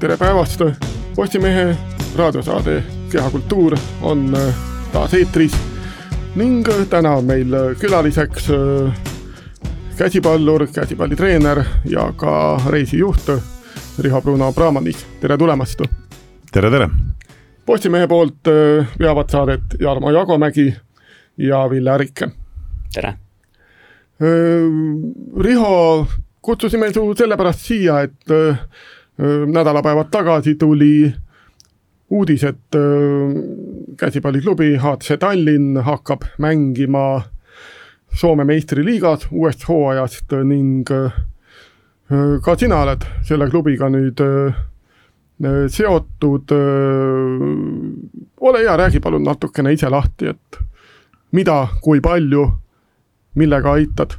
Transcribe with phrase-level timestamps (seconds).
[0.00, 0.60] tere päevast,
[1.14, 1.76] Postimehe
[2.16, 2.82] raadiosaade
[3.12, 4.54] Kehakultuur on äh,
[4.92, 5.54] taas eetris
[6.36, 8.50] ning äh, täna on meil äh, külaliseks
[9.96, 13.30] käsipallur, käsipallitreener ja ka reisijuht
[13.98, 15.80] Riho Bruno Brahmanis, tere tulemast!
[16.52, 16.90] tere, tere!
[17.66, 18.52] Postimehe poolt
[18.98, 20.74] veavad saadet Jarmo Jagomägi
[21.36, 22.28] ja Ville Ärike.
[22.94, 23.14] tere!
[25.40, 26.06] Riho,
[26.40, 28.36] kutsusime su sellepärast siia, et
[29.18, 31.12] nädalapäevad tagasi tuli
[32.10, 32.76] uudis, et
[33.98, 37.22] käsipalliklubi HC Tallinn hakkab mängima
[38.16, 40.86] Soome meistriliigas uuest hooajast ning
[42.44, 44.22] ka sina oled selle klubiga nüüd
[45.68, 46.54] seotud.
[48.40, 50.60] ole hea, räägi palun natukene ise lahti, et
[51.32, 52.46] mida, kui palju,
[53.34, 54.16] millega aitad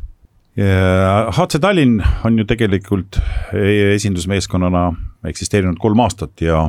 [0.58, 3.20] HC Tallinn on ju tegelikult
[3.54, 4.88] esindusmeeskonnana
[5.30, 6.64] eksisteerinud kolm aastat ja,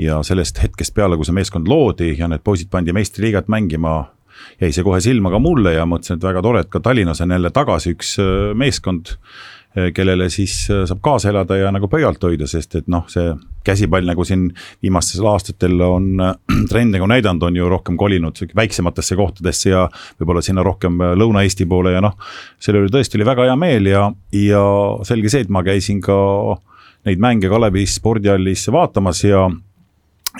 [0.00, 3.98] ja sellest hetkest peale, kui see meeskond loodi ja need poisid pandi meistriliigat mängima,
[4.62, 7.36] jäi see kohe silma ka mulle ja mõtlesin, et väga tore, et ka Tallinnas on
[7.36, 9.16] jälle tagasi üks äh, meeskond
[9.94, 13.32] kellele siis eh, saab kaasa elada ja nagu pöialt hoida, sest et noh, see
[13.64, 14.48] käsipall nagu siin
[14.82, 16.34] viimastel aastatel on eh,
[16.70, 19.86] trend nagu näidanud, on ju rohkem kolinud väiksematesse kohtadesse ja
[20.20, 22.18] võib-olla sinna rohkem Lõuna-Eesti poole ja noh,
[22.60, 24.06] selle üle tõesti oli väga hea meel ja,
[24.36, 24.62] ja
[25.08, 26.16] selge see, et ma käisin ka
[27.08, 29.48] neid mänge Kalevi spordihallis vaatamas ja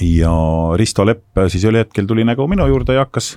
[0.00, 0.32] ja
[0.76, 3.34] Risto Lepp siis ühel hetkel tuli nagu minu juurde ja hakkas,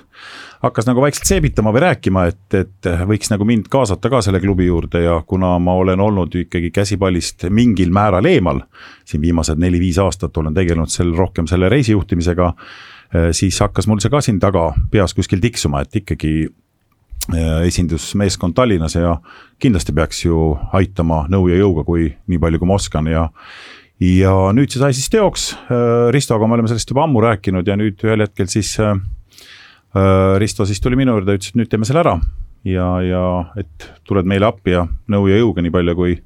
[0.64, 4.68] hakkas nagu vaikselt seebitama või rääkima, et, et võiks nagu mind kaasata ka selle klubi
[4.70, 8.62] juurde ja kuna ma olen olnud ikkagi käsipallist mingil määral eemal.
[9.04, 12.54] siin viimased neli-viis aastat olen tegelenud seal rohkem selle reisijuhtimisega.
[13.32, 16.48] siis hakkas mul see ka siin taga peas kuskil tiksuma, et ikkagi
[17.64, 19.16] esindusmeeskond Tallinnas ja
[19.58, 23.28] kindlasti peaks ju aitama nõu ja jõuga, kui nii palju, kui ma oskan ja
[24.02, 27.76] ja nüüd see sai siis teoks, äh, Ristoga me oleme sellest juba ammu rääkinud ja
[27.80, 28.92] nüüd ühel hetkel siis äh,
[29.96, 32.18] äh, Risto siis tuli minu juurde ütles, et nüüd teeme selle ära.
[32.66, 33.24] ja, ja
[33.56, 36.16] et tuled meile appi ja nõu ja jõuga nii palju, kui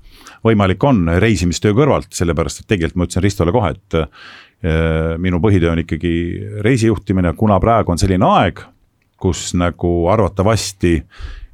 [0.47, 3.99] võimalik on reisimistöö kõrvalt, sellepärast et tegelikult ma ütlesin Ristole kohe, et
[5.21, 6.13] minu põhitöö on ikkagi
[6.65, 8.63] reisijuhtimine, kuna praegu on selline aeg,
[9.21, 10.95] kus nagu arvatavasti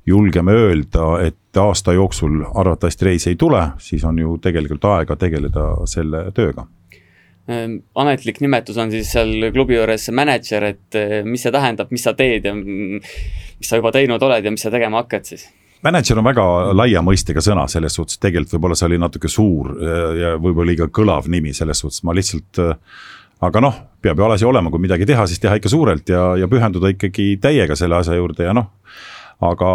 [0.07, 5.67] julgeme öelda, et aasta jooksul arvatavasti reisi ei tule, siis on ju tegelikult aega tegeleda
[5.91, 6.67] selle tööga
[7.49, 12.07] ehm, ametlik nimetus on siis seal klubi juures mänedžer, et eh, mis see tähendab, mis
[12.07, 15.49] sa teed ja mis sa juba teinud oled ja mis sa tegema hakkad siis?
[15.87, 19.75] mänedžer on väga laia mõistega sõna, selles suhtes tegelikult võib-olla see oli natuke suur
[20.19, 22.63] ja võib-olla liiga kõlav nimi, selles suhtes ma lihtsalt
[23.47, 26.49] aga noh, peab ju alasi olema, kui midagi teha, siis teha ikka suurelt ja, ja
[26.49, 28.71] pühenduda ikkagi täiega selle asja juurde ja noh
[29.45, 29.71] aga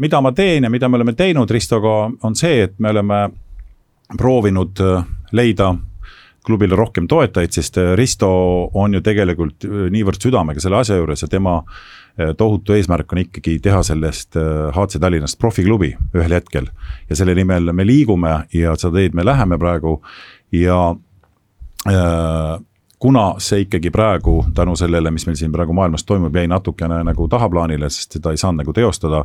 [0.00, 3.20] mida ma teen ja mida me oleme teinud Ristoga, on see, et me oleme
[4.18, 5.74] proovinud äh, leida
[6.44, 8.30] klubile rohkem toetajaid, sest äh, Risto
[8.74, 11.62] on ju tegelikult äh, niivõrd südamega selle asja juures ja tema
[12.38, 16.68] tohutu eesmärk on ikkagi teha sellest HC Tallinnast profiklubi ühel hetkel.
[17.10, 19.96] ja selle nimel me liigume ja seda teed me läheme praegu
[20.54, 20.94] ja
[21.90, 22.60] äh,
[23.04, 27.26] kuna see ikkagi praegu tänu sellele, mis meil siin praegu maailmas toimub, jäi natukene nagu
[27.28, 29.24] tahaplaanile, sest seda ei saanud nagu teostada.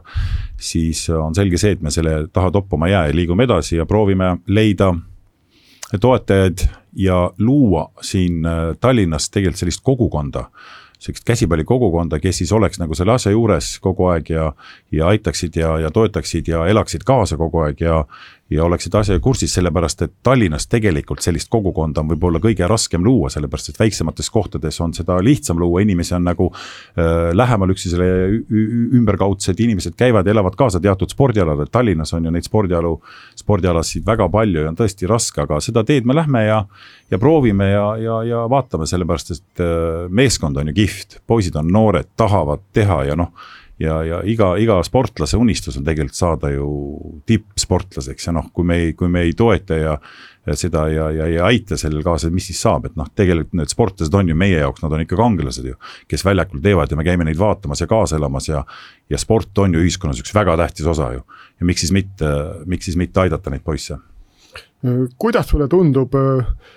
[0.60, 3.86] siis on selge see, et me selle taha toppama ei jää ja liigume edasi ja
[3.86, 4.90] proovime leida
[6.02, 10.50] toetajaid ja luua siin äh, Tallinnas tegelikult sellist kogukonda
[11.00, 14.52] sihukest käsipallikogukonda, kes siis oleks nagu selle asja juures kogu aeg ja,
[14.92, 18.04] ja aitaksid ja, ja toetaksid ja elaksid kaasa kogu aeg ja,
[18.50, 23.30] ja oleksid asjaga kursis, sellepärast et Tallinnas tegelikult sellist kogukonda on võib-olla kõige raskem luua,
[23.30, 28.10] sellepärast et väiksemates kohtades on seda lihtsam luua, inimesi on nagu äh, lähemal üksteisele
[29.00, 32.96] ümberkaudsed, inimesed käivad ja elavad kaasa teatud spordialadel, Tallinnas on ju neid spordialu,
[33.40, 36.64] spordialasid väga palju ja on tõesti raske, aga seda teed me lähme ja
[37.12, 41.72] ja proovime ja, ja, ja vaatame, sellepärast et äh, meeskond on ju kihvt, poisid on
[41.74, 43.34] noored, tahavad teha ja noh
[43.80, 46.68] ja, ja iga, iga sportlase unistus on tegelikult saada ju
[47.30, 49.96] tippsportlaseks ja noh, kui me ei, kui me ei toeta ja,
[50.48, 53.72] ja seda ja, ja ei aita sellel kaasa, mis siis saab, et noh, tegelikult need
[53.72, 55.78] sportlased on ju meie jaoks, nad on ikka kangelased ju.
[56.08, 58.64] kes väljakul teevad ja me käime neid vaatamas ja kaasa elamas ja,
[59.10, 61.24] ja sport on ju ühiskonnas üks väga tähtis osa ju.
[61.60, 62.34] ja miks siis mitte,
[62.66, 63.98] miks siis mitte aidata neid poisse.
[65.18, 66.76] kuidas sulle tundub äh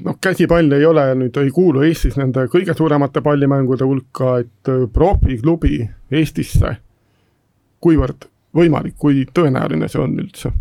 [0.00, 4.84] noh, käsipall ei ole nüüd, ei kuulu Eestis nende kõige suuremate pallimängude hulka, et äh,
[4.92, 6.76] profiklubi Eestisse,
[7.82, 10.52] kuivõrd võimalik, kui tõenäoline see on üldse?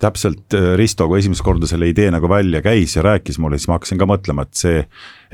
[0.00, 3.68] täpselt, äh, Risto, kui esimest korda selle idee nagu välja käis ja rääkis mulle, siis
[3.68, 4.78] ma hakkasin ka mõtlema, et see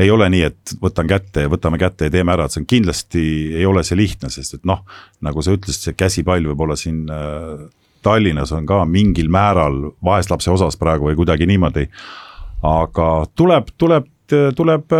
[0.02, 2.66] ei ole nii, et võtan kätte ja võtame kätte ja teeme ära, et see on
[2.72, 3.22] kindlasti,
[3.54, 4.82] ei ole see lihtne, sest et noh,
[5.22, 7.68] nagu sa ütlesid, see käsipall võib-olla siin äh,
[8.02, 11.86] Tallinnas on ka mingil määral vaeslapse osas praegu või kuidagi niimoodi
[12.62, 14.06] aga tuleb, tuleb,
[14.56, 14.94] tuleb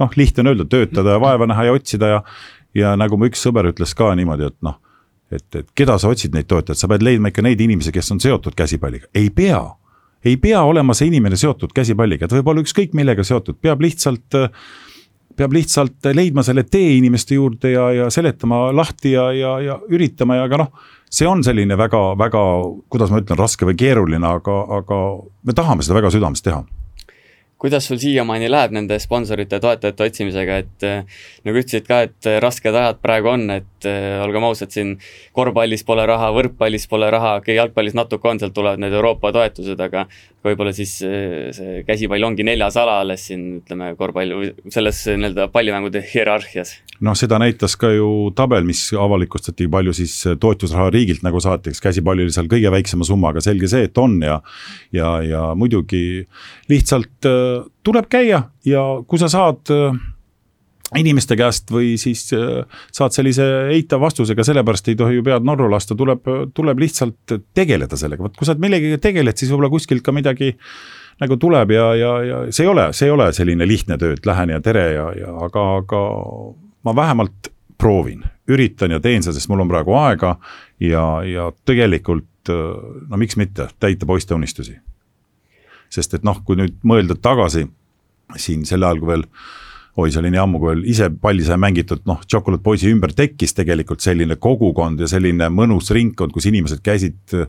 [0.00, 2.22] noh, lihtne on öelda, töötada ja vaeva näha ja otsida ja,
[2.74, 4.78] ja nagu mu üks sõber ütles ka niimoodi, et noh,
[5.32, 8.22] et, et keda sa otsid neid toetajaid, sa pead leidma ikka neid inimesi, kes on
[8.22, 9.62] seotud käsipalliga, ei pea.
[10.24, 14.38] ei pea olema see inimene seotud käsipalliga, ta võib olla ükskõik millega seotud, peab lihtsalt
[15.36, 20.38] peab lihtsalt leidma selle tee inimeste juurde ja, ja seletama lahti ja, ja, ja üritama
[20.38, 22.44] ja aga noh, see on selline väga, väga,
[22.92, 25.02] kuidas ma ütlen, raske või keeruline, aga, aga
[25.46, 26.64] me tahame seda väga südamest teha.
[27.64, 32.36] Kuidas sul siiamaani läheb nende sponsorite, toetajate otsimisega, et äh, nagu ütlesid ka, et äh,
[32.42, 34.96] rasked ajad praegu on, et äh, olgem ausad, siin
[35.32, 39.80] korvpallis pole raha, võrkpallis pole raha, okei jalgpallis natuke on, sealt tulevad need Euroopa toetused,
[39.80, 40.04] aga
[40.44, 46.76] võib-olla siis see käsipall ongi neljas ala alles siin, ütleme, korvpall, selles nii-öelda pallimängude hierarhias.
[47.04, 51.82] noh, seda näitas ka ju tabel, mis avalikustati, palju siis toetusraha riigilt nagu saati, eks
[51.84, 54.40] käsipall oli seal kõige väiksema summaga, selge see, et on ja
[54.94, 56.24] ja, ja muidugi
[56.70, 57.30] lihtsalt
[57.84, 59.72] tuleb käia ja kui sa saad
[61.00, 62.64] inimeste käest või siis äh,
[62.94, 67.98] saad sellise eitava vastusega, sellepärast ei tohi ju pead norru lasta, tuleb, tuleb lihtsalt tegeleda
[68.00, 70.54] sellega, vot kui sa millegagi tegeled, siis võib-olla kuskilt ka midagi
[71.22, 74.26] nagu tuleb ja, ja, ja see ei ole, see ei ole selline lihtne töö, et
[74.26, 76.04] lähen ja tere ja, ja aga, aga
[76.84, 80.36] ma vähemalt proovin, üritan ja teen seda, sest mul on praegu aega
[80.82, 84.76] ja, ja tegelikult no miks mitte täita poiste unistusi.
[85.92, 87.66] Sest et noh, kui nüüd mõelda tagasi
[88.40, 89.24] siin sel ajal, kui veel
[89.96, 93.12] oi, see oli nii ammu, kui veel ise palli sai mängitud, noh, Chocolate Boysi ümber
[93.14, 97.46] tekkis tegelikult selline kogukond ja selline mõnus ringkond, kus inimesed käisid äh,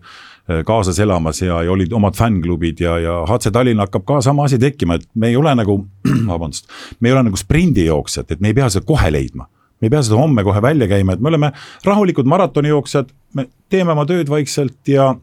[0.67, 4.61] kaasas elamas ja, ja olid omad fännklubid ja, ja HC Tallinn hakkab ka sama asi
[4.61, 5.79] tekkima, et me ei ole nagu,
[6.31, 6.69] vabandust,
[6.99, 9.49] me ei ole nagu sprindijooksjad, et me ei pea seda kohe leidma.
[9.81, 11.49] Me ei pea seda homme kohe välja käima, et me oleme
[11.83, 15.15] rahulikud maratonijooksjad, me teeme oma tööd vaikselt ja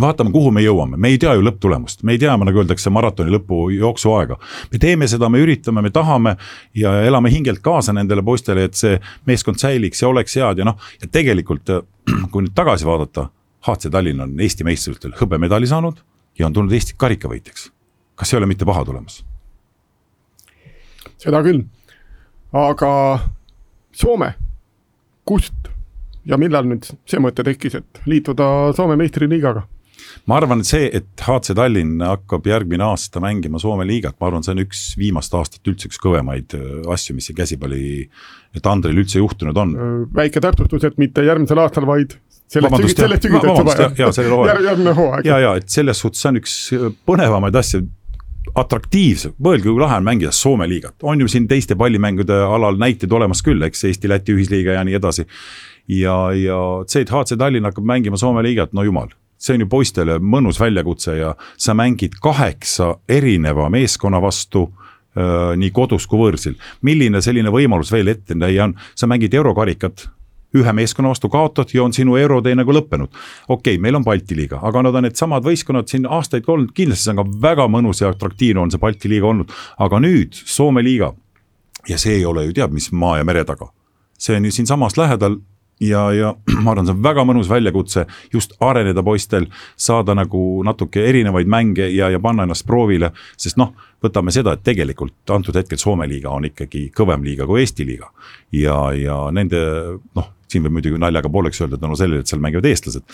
[0.00, 3.32] vaatame, kuhu me jõuame, me ei tea ju lõpptulemust, me ei tea, nagu öeldakse, maratoni
[3.34, 4.38] lõpu jooksuaega.
[4.72, 6.36] me teeme seda, me üritame, me tahame
[6.74, 10.78] ja elame hingelt kaasa nendele poistele, et see meeskond säiliks ja oleks head ja noh,
[11.02, 11.68] ja tegelikult
[12.32, 13.28] kui nüüd tagasi vaadata,
[13.62, 16.00] HC Tallinn on Eesti meistrivõistlustel hõbemedali saanud
[16.38, 17.70] ja on tulnud Eesti karikavõitjaks.
[18.14, 19.24] kas ei ole mitte paha tulemus?
[21.18, 21.62] seda küll,
[22.52, 23.20] aga
[23.92, 24.32] Soome,
[25.24, 25.68] kust
[26.24, 29.66] ja millal nüüd see mõte tekkis, et liituda Soome meistriliigaga?
[30.30, 34.44] Ma arvan, et see, et HC Tallinn hakkab järgmine aasta mängima Soome liigat, ma arvan,
[34.46, 38.08] see on üks viimast aastat üldse üks kõvemaid äh, asju, mis käsipalli
[38.62, 39.72] tandril üldse juhtunud on.
[39.76, 42.18] Äh, väike täpsustus, et mitte järgmisel aastal, vaid
[42.52, 44.68] sellest sellest sügisest juba hooajal.
[44.68, 45.26] järgmine hooaeg.
[45.26, 47.86] ja, ja et selles suhtes see on üks äh, põnevamaid asju,
[48.58, 53.12] atraktiivse, mõelge, kui lahe on mängida Soome liigat, on ju siin teiste pallimängude alal näiteid
[53.12, 55.26] olemas küll, eks Eesti-Läti ühisliiga ja nii edasi.
[55.88, 59.68] ja, ja see, et HC Tallinn hakkab mängima Soome liigat, no jumal see on ju
[59.70, 64.68] poistele mõnus väljakutse ja sa mängid kaheksa erineva meeskonna vastu
[65.56, 66.54] nii kodus kui võõrsil.
[66.82, 70.06] milline selline võimalus veel ette näia on, sa mängid eurokarikat
[70.56, 73.08] ühe meeskonna vastu kaotad ja on sinu eurotee nagu lõppenud.
[73.48, 77.04] okei okay,, meil on Balti liiga, aga nad on needsamad võistkonnad siin aastaid olnud, kindlasti
[77.04, 80.84] see on ka väga mõnus ja atraktiivne on see Balti liiga olnud, aga nüüd Soome
[80.84, 81.12] liiga
[81.88, 83.72] ja see ei ole ju tead mis maa ja mere taga.
[84.18, 85.40] see on ju siinsamas lähedal
[85.82, 86.34] ja, ja
[86.64, 91.88] ma arvan, see on väga mõnus väljakutse just areneda poistel, saada nagu natuke erinevaid mänge
[91.92, 96.32] ja, ja panna ennast proovile, sest noh, võtame seda, et tegelikult antud hetkel Soome liiga
[96.34, 98.10] on ikkagi kõvem liiga kui Eesti liiga.
[98.52, 99.58] ja, ja nende
[100.14, 103.04] noh, siin võib muidugi naljaga pooleks öelda tänu no sellele, et seal mängivad eestlased.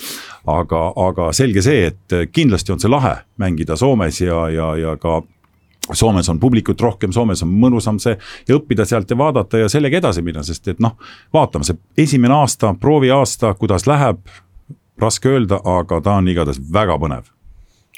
[0.46, 5.20] aga, aga selge see, et kindlasti on see lahe mängida Soomes ja, ja, ja ka
[5.92, 8.16] Soomes on publikut rohkem, Soomes on mõnusam see
[8.48, 10.98] ja õppida sealt ja vaadata ja sellega edasi minna, sest et noh,
[11.34, 14.20] vaatame, see esimene aasta, prooviaasta, kuidas läheb,
[15.00, 17.32] raske öelda, aga ta on igatahes väga põnev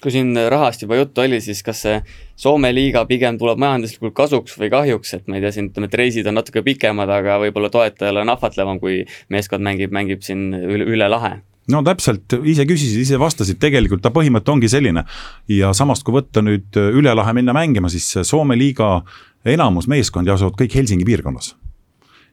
[0.01, 1.99] kui siin rahast juba juttu oli, siis kas see
[2.41, 5.97] Soome liiga pigem tuleb majanduslikult kasuks või kahjuks, et ma ei tea, siin ütleme, et
[6.01, 10.87] reisid on natuke pikemad, aga võib-olla toetajale on ahvatlevam, kui meeskond mängib, mängib siin üle,
[10.89, 11.35] üle lahe?
[11.69, 15.05] No täpselt, ise küsisid, ise vastasid, tegelikult ta põhimõte ongi selline.
[15.49, 19.03] ja samast, kui võtta nüüd üle lahe minna mängima, siis Soome liiga
[19.45, 21.55] enamus meeskondi asuvad kõik Helsingi piirkonnas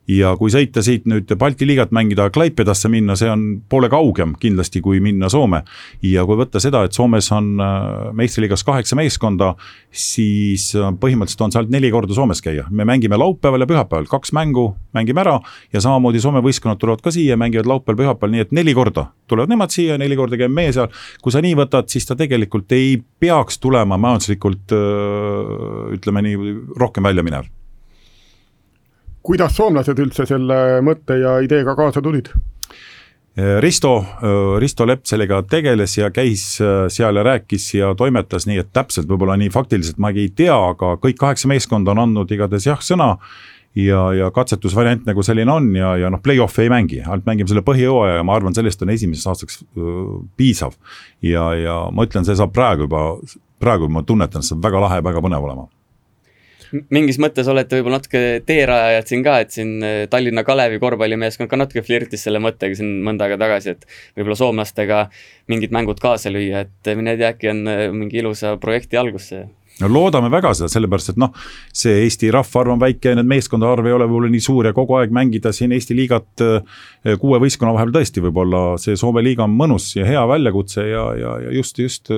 [0.08, 4.82] ja kui sõita siit nüüd Balti liigat mängida, Klaipedasse minna, see on poole kaugem kindlasti,
[4.84, 5.64] kui minna Soome.
[6.02, 9.54] ja kui võtta seda, et Soomes on äh, meistriliigas kaheksa meeskonda,
[9.92, 14.32] siis äh, põhimõtteliselt on sealt neli korda Soomes käia, me mängime laupäeval ja pühapäeval, kaks
[14.38, 15.38] mängu mängime ära
[15.74, 19.52] ja samamoodi Soome võistkonnad tulevad ka siia, mängivad laupäeval, pühapäeval, nii et neli korda tulevad
[19.52, 20.88] nemad siia, neli korda käime meie seal.
[21.22, 27.04] kui sa nii võtad, siis ta tegelikult ei peaks tulema majanduslikult äh, ütleme nii, rohkem
[27.04, 27.57] välja minev
[29.28, 32.32] kuidas soomlased üldse selle mõtte ja ideega kaasa tulid?
[33.62, 33.92] Risto,
[34.58, 36.56] Risto Lepp sellega tegeles ja käis
[36.90, 40.96] seal ja rääkis ja toimetas, nii et täpselt võib-olla nii faktiliselt ma ei tea, aga
[41.04, 43.12] kõik kaheksa meeskonda on andnud igatahes jah-sõna
[43.78, 47.62] ja, ja katsetusvariant nagu selline on ja, ja noh, play-off'i ei mängi, ainult mängime selle
[47.68, 49.62] põhijooaja ja ma arvan, sellest on esimeseks aastaks
[50.40, 50.74] piisav.
[51.22, 53.06] ja, ja ma ütlen, see saab praegu juba,
[53.62, 55.70] praegu ma tunnetan, et see saab väga lahe väga põnev olema
[56.94, 59.76] mingis mõttes olete võib-olla natuke teerajajad siin ka, et siin
[60.12, 65.04] Tallinna Kalevi korvpallimeeskond ka natuke flirtis selle mõttega siin mõnda aega tagasi, et võib-olla soomlastega
[65.52, 67.64] mingid mängud kaasa lüüa, et mine tea, äkki on
[68.02, 69.46] mingi ilusa projekti algus see
[69.82, 71.34] no loodame väga seda, sellepärast et noh,
[71.76, 74.98] see Eesti rahvaarv on väike, need meeskondade arv ei ole võib-olla nii suur ja kogu
[74.98, 79.54] aeg mängida siin Eesti liigat eh, kuue võistkonna vahel tõesti võib-olla see Soome liiga on
[79.58, 82.18] mõnus ja hea väljakutse ja, ja, ja just, just eh,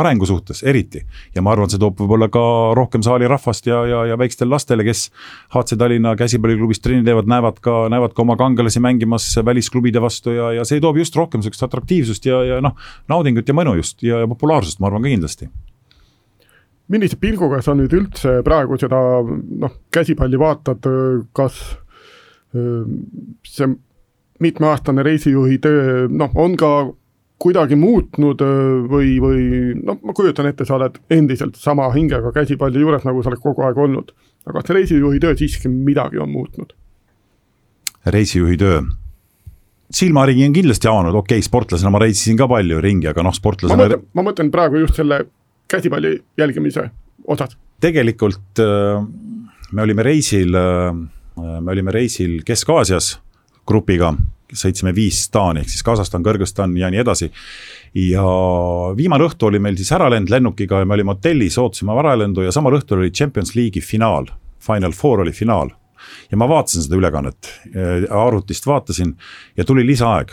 [0.00, 1.04] arengu suhtes eriti.
[1.34, 2.44] ja ma arvan, see toob võib-olla ka
[2.76, 5.08] rohkem saali rahvast ja, ja, ja väikestele lastele, kes
[5.54, 10.52] HC Tallinna käsipalliklubis trenni teevad, näevad ka, näevad ka oma kangelasi mängimas välisklubide vastu ja,
[10.58, 12.76] ja see toob just rohkem sihukest atraktiivsust ja, ja noh,
[13.08, 15.48] naudingut ja mõnu just ja, ja populaarsust, ma arvan ka kindlasti
[16.90, 20.88] millise pilguga sa nüüd üldse praegu seda noh, käsipalli vaatad,
[21.36, 21.60] kas
[22.50, 23.68] see
[24.40, 26.70] mitmeaastane reisijuhi töö noh, on ka
[27.40, 28.42] kuidagi muutnud
[28.90, 29.44] või, või
[29.80, 33.64] noh, ma kujutan ette, sa oled endiselt sama hingega käsipalli juures, nagu sa oled kogu
[33.64, 34.12] aeg olnud.
[34.46, 36.74] aga kas reisijuhi töö siiski midagi on muutnud?
[38.06, 38.82] reisijuhi töö?
[39.90, 43.76] silmaringi on kindlasti avanud, okei okay,, sportlasena ma reisisin ka palju ringi, aga noh, sportlasena
[43.76, 45.24] ma mõtlen, ma mõtlen praegu just selle
[45.70, 46.90] käsipalli jälgimise
[47.26, 47.56] osas?
[47.80, 49.00] tegelikult äh,
[49.72, 50.92] me olime reisil, äh,
[51.36, 53.14] me olime reisil Kesk-Aasias
[53.66, 54.12] grupiga,
[54.50, 57.30] sõitsime viis staani ehk siis Kasahstan, Kõrgõzstan ja nii edasi.
[57.94, 58.24] ja
[58.96, 62.78] viimane õhtu oli meil siis äralend lennukiga ja me olime hotellis, ootasime äralendu ja samal
[62.78, 64.26] õhtul oli Champions League'i finaal.
[64.60, 65.70] Final Four oli finaal
[66.30, 69.14] ja ma vaatasin seda ülekannet, äh, arvutist vaatasin
[69.56, 70.32] ja tuli lisaaeg.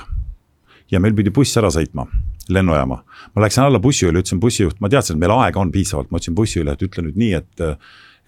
[0.92, 2.06] ja meil pidi buss ära sõitma
[2.54, 3.04] lennujaama.
[3.36, 6.36] ma läksin alla bussijuhile, ütlesin bussijuht, ma teadsin, et meil aega on piisavalt, ma ütlesin
[6.36, 7.66] bussijuhile, et ütle nüüd nii, et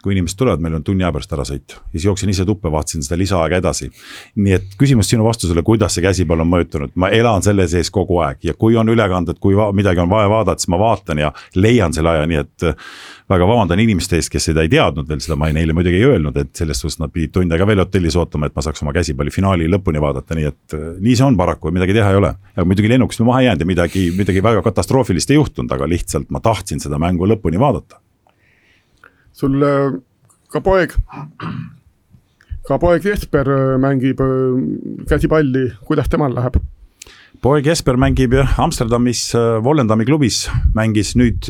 [0.03, 1.75] kui inimesed tulevad, meil on tunni aja pärast ära sõit.
[1.75, 3.89] ja siis jooksin ise tuppa, vaatasin seda lisaaega edasi.
[4.35, 8.19] nii et küsimus sinu vastusele, kuidas see käsipall on mõjutanud, ma elan selle sees kogu
[8.23, 11.93] aeg ja kui on ülekanded, kui midagi on vaja vaadata, siis ma vaatan ja leian
[11.93, 12.89] selle aja, nii et äh,
[13.29, 16.37] väga vabandan inimeste eest, kes seda ei teadnud veel, seda ma neile muidugi ei öelnud,
[16.41, 19.33] et selles suhtes nad pidid tund aega veel hotellis ootama, et ma saaks oma käsipalli
[19.33, 22.33] finaali lõpuni vaadata, nii et äh, nii see on paraku, midagi teha ei ole.
[22.55, 25.89] aga muidugi lennukist ma maha ei jäänud ja midagi, midagi väga katastroofilist ei juhtunud, aga
[25.89, 28.01] lihtsalt ma tahtsin seda mängu lõpuni vaadata.
[29.39, 29.93] Sul äh,
[30.51, 30.95] ka poeg,
[32.67, 34.21] ka poeg Jesper äh, mängib
[35.09, 36.59] käsipalli, kuidas temal läheb?
[37.43, 39.29] poeg Jesper mängib jah Amsterdamis
[39.63, 41.47] Vollendami klubis, mängis nüüd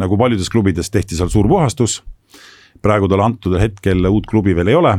[0.00, 2.00] nagu paljudes klubides tehti seal suur puhastus.
[2.80, 4.94] praegu talle antud hetkel uut klubi veel ei ole,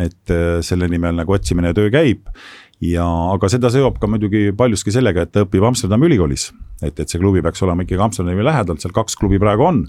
[0.00, 2.28] et äh, selle nimel nagu otsimine ja töö käib.
[2.80, 6.52] ja, aga seda seob ka muidugi paljuski sellega, et ta õpib Amsterdami ülikoolis.
[6.82, 9.84] et, et see klubi peaks olema ikkagi Amsterdami lähedalt, seal kaks klubi praegu on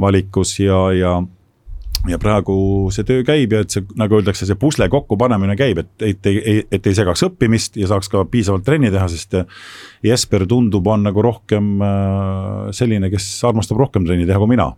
[0.00, 1.12] valikus ja, ja
[2.06, 2.54] ja praegu
[2.94, 6.60] see töö käib ja et see, nagu öeldakse, see pusle kokkupanemine käib, et, et ei,
[6.72, 9.34] et ei segaks õppimist ja saaks ka piisavalt trenni teha, sest
[10.06, 14.68] Jesper tundub, on nagu rohkem äh, selline, kes armastab rohkem trenni teha kui mina.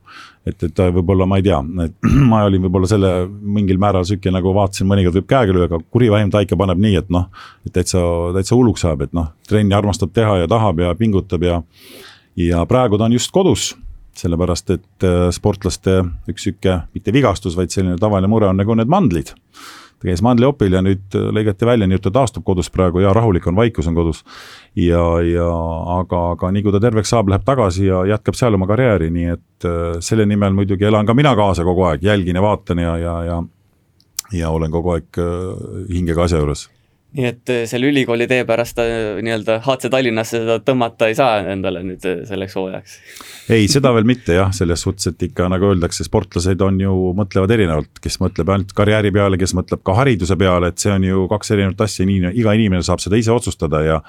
[0.48, 4.54] et, et võib-olla ma ei tea, et ma olin võib-olla selle mingil määral sihuke nagu
[4.56, 7.28] vaatasin, mõnikord võib käega lüüa, aga kuri vaim ta ikka paneb nii, et noh,
[7.66, 8.00] et täitsa,
[8.36, 11.60] täitsa hulluks ajab, et noh, trenni armastab teha ja tahab ja pingutab ja
[12.38, 13.72] ja praegu ta on just kodus
[14.18, 18.90] sellepärast et äh, sportlaste üks sihuke, mitte vigastus, vaid selline tavaline mure on nagu need
[18.90, 19.34] mandlid.
[19.98, 23.12] ta käis mandliopil ja nüüd äh, lõigati välja, nii et ta taastub kodus praegu ja
[23.14, 24.24] rahulik on, vaikus on kodus.
[24.76, 25.48] ja, ja
[25.98, 29.28] aga, aga nii kui ta terveks saab, läheb tagasi ja jätkab seal oma karjääri, nii
[29.36, 32.96] et äh, selle nimel muidugi elan ka mina kaasa kogu aeg, jälgin ja vaatan ja,
[32.98, 33.44] ja, ja
[34.32, 35.16] ja olen kogu aeg
[35.88, 36.66] hingega asja juures
[37.16, 41.38] nii et äh, selle ülikooli tee pärast äh, nii-öelda HC Tallinnasse seda tõmmata ei saa
[41.54, 42.96] endale nüüd äh, selleks hooajaks?
[43.54, 47.54] ei, seda veel mitte jah, selles suhtes, et ikka nagu öeldakse, sportlased on ju, mõtlevad
[47.56, 51.24] erinevalt, kes mõtleb ainult karjääri peale, kes mõtleb ka hariduse peale, et see on ju
[51.32, 54.02] kaks erinevat asja, nii, iga inimene saab seda ise otsustada ja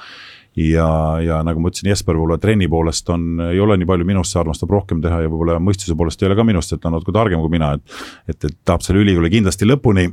[0.60, 0.90] ja,
[1.24, 4.42] ja nagu ma ütlesin, Jesper võib-olla trenni poolest on, ei ole nii palju minust, see
[4.42, 7.16] armastab rohkem teha ja võib-olla mõistuse poolest ei ole ka minust, et ta on natuke
[7.16, 8.00] targem kui mina, et
[8.34, 10.10] et, et tahab selle ülikooli kindlasti lõpuni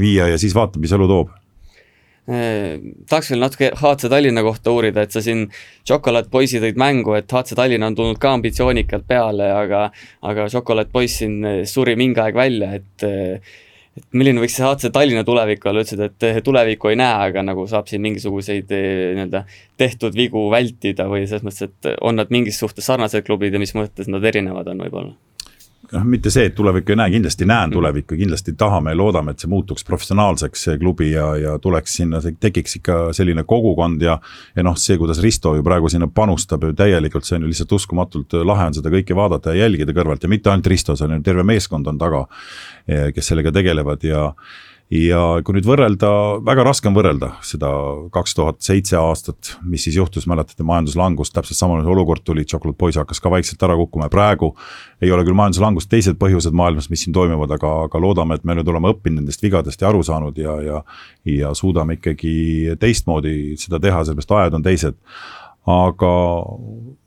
[0.00, 1.34] viia ja siis vaatab, mis elu toob
[2.26, 5.44] tahaks veel natuke HC Tallinna kohta uurida, et sa siin
[5.86, 9.84] Chocolate Boysi tõid mängu, et HC Tallinna on tulnud ka ambitsioonikalt peale, aga
[10.26, 10.48] aga
[10.92, 13.54] Boys siin äh, suri mingi aeg välja, et äh,
[13.96, 17.64] et milline võiks see HC Tallinna tulevik olla, ütlesid, et tulevikku ei näe, aga nagu
[17.70, 19.46] saab siin mingisuguseid nii-öelda
[19.80, 23.72] tehtud vigu vältida või selles mõttes, et on nad mingis suhtes sarnased klubid ja mis
[23.78, 25.16] mõttes nad erinevad on võib-olla?
[25.92, 27.76] Noh, mitte see, et tulevikku ei näe, kindlasti näen mhm.
[27.76, 32.20] tulevikku, kindlasti tahame ja loodame, et see muutuks professionaalseks, see klubi ja, ja tuleks sinna,
[32.40, 34.18] tekiks ikka selline kogukond ja.
[34.56, 37.76] ja noh, see, kuidas Risto ju praegu sinna panustab ju täielikult, see on ju lihtsalt
[37.78, 41.18] uskumatult lahe on seda kõike vaadata ja jälgida kõrvalt ja mitte ainult Risto, see on
[41.18, 42.26] ju terve meeskond on taga.
[42.86, 44.28] Eh, kes sellega tegelevad ja
[44.92, 46.08] ja kui nüüd võrrelda,
[46.46, 47.68] väga raske on võrrelda seda
[48.14, 52.98] kaks tuhat seitse aastat, mis siis juhtus, mäletate, majanduslangus, täpselt samasugune olukord tuli, Chocolate Boys
[53.00, 54.52] hakkas ka vaikselt ära kukkuma ja praegu.
[55.02, 58.54] ei ole küll majanduslangus, teised põhjused maailmas, mis siin toimuvad, aga, aga loodame, et me
[58.54, 60.84] nüüd oleme õppinud nendest vigadest ja aru saanud ja, ja.
[61.26, 65.02] ja suudame ikkagi teistmoodi seda teha, sellepärast ajad on teised.
[65.66, 66.14] aga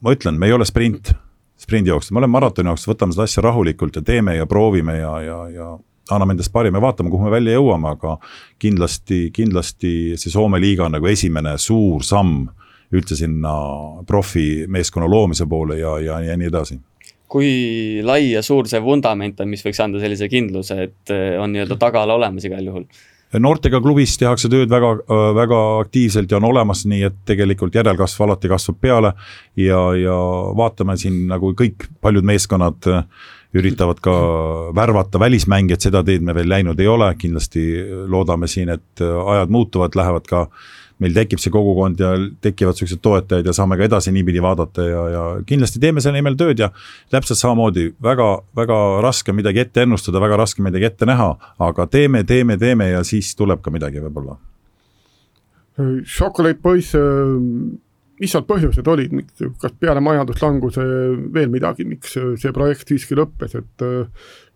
[0.04, 1.16] ma ütlen, me ei ole sprint
[1.60, 5.72] sprindijooks, me oleme maratonijooks, võtame seda asja rahulikult ja teeme ja proovime ja, ja, ja
[6.12, 8.18] anname endast parima ja vaatame, kuhu me välja jõuame, aga
[8.60, 12.48] kindlasti, kindlasti see Soome liiga on nagu esimene suur samm
[12.96, 13.54] üldse sinna
[14.08, 16.80] profimeeskonna loomise poole ja, ja, ja nii edasi
[17.30, 21.54] kui lai ja suur see vundament on, mis võiks anda sellise kindluse, et eh, on
[21.54, 22.88] nii-öelda tagala olemas igal juhul?
[23.38, 24.88] noortega klubis tehakse tööd väga,
[25.38, 29.12] väga aktiivselt ja on olemas, nii et tegelikult järelkasv alati kasvab peale.
[29.54, 30.16] ja, ja
[30.58, 32.90] vaatame siin nagu kõik, paljud meeskonnad
[33.58, 34.14] üritavad ka
[34.78, 37.64] värvata välismängijaid, seda teed me veel läinud ei ole, kindlasti
[38.12, 40.44] loodame siin, et ajad muutuvad, lähevad ka
[41.00, 42.12] meil tekib see kogukond ja
[42.44, 46.36] tekivad siuksed toetajad ja saame ka edasi niipidi vaadata ja, ja kindlasti teeme selle nimel
[46.40, 46.70] tööd ja
[47.12, 48.28] täpselt samamoodi väga,
[48.60, 51.32] väga raske midagi ette ennustada, väga raske midagi ette näha,
[51.70, 54.36] aga teeme, teeme, teeme ja siis tuleb ka midagi võib-olla.
[56.04, 56.92] Chocolate Boys
[58.20, 60.84] mis seal põhjused olid, miks, kas peale majanduslanguse
[61.34, 63.86] veel midagi, miks see projekt siiski lõppes, et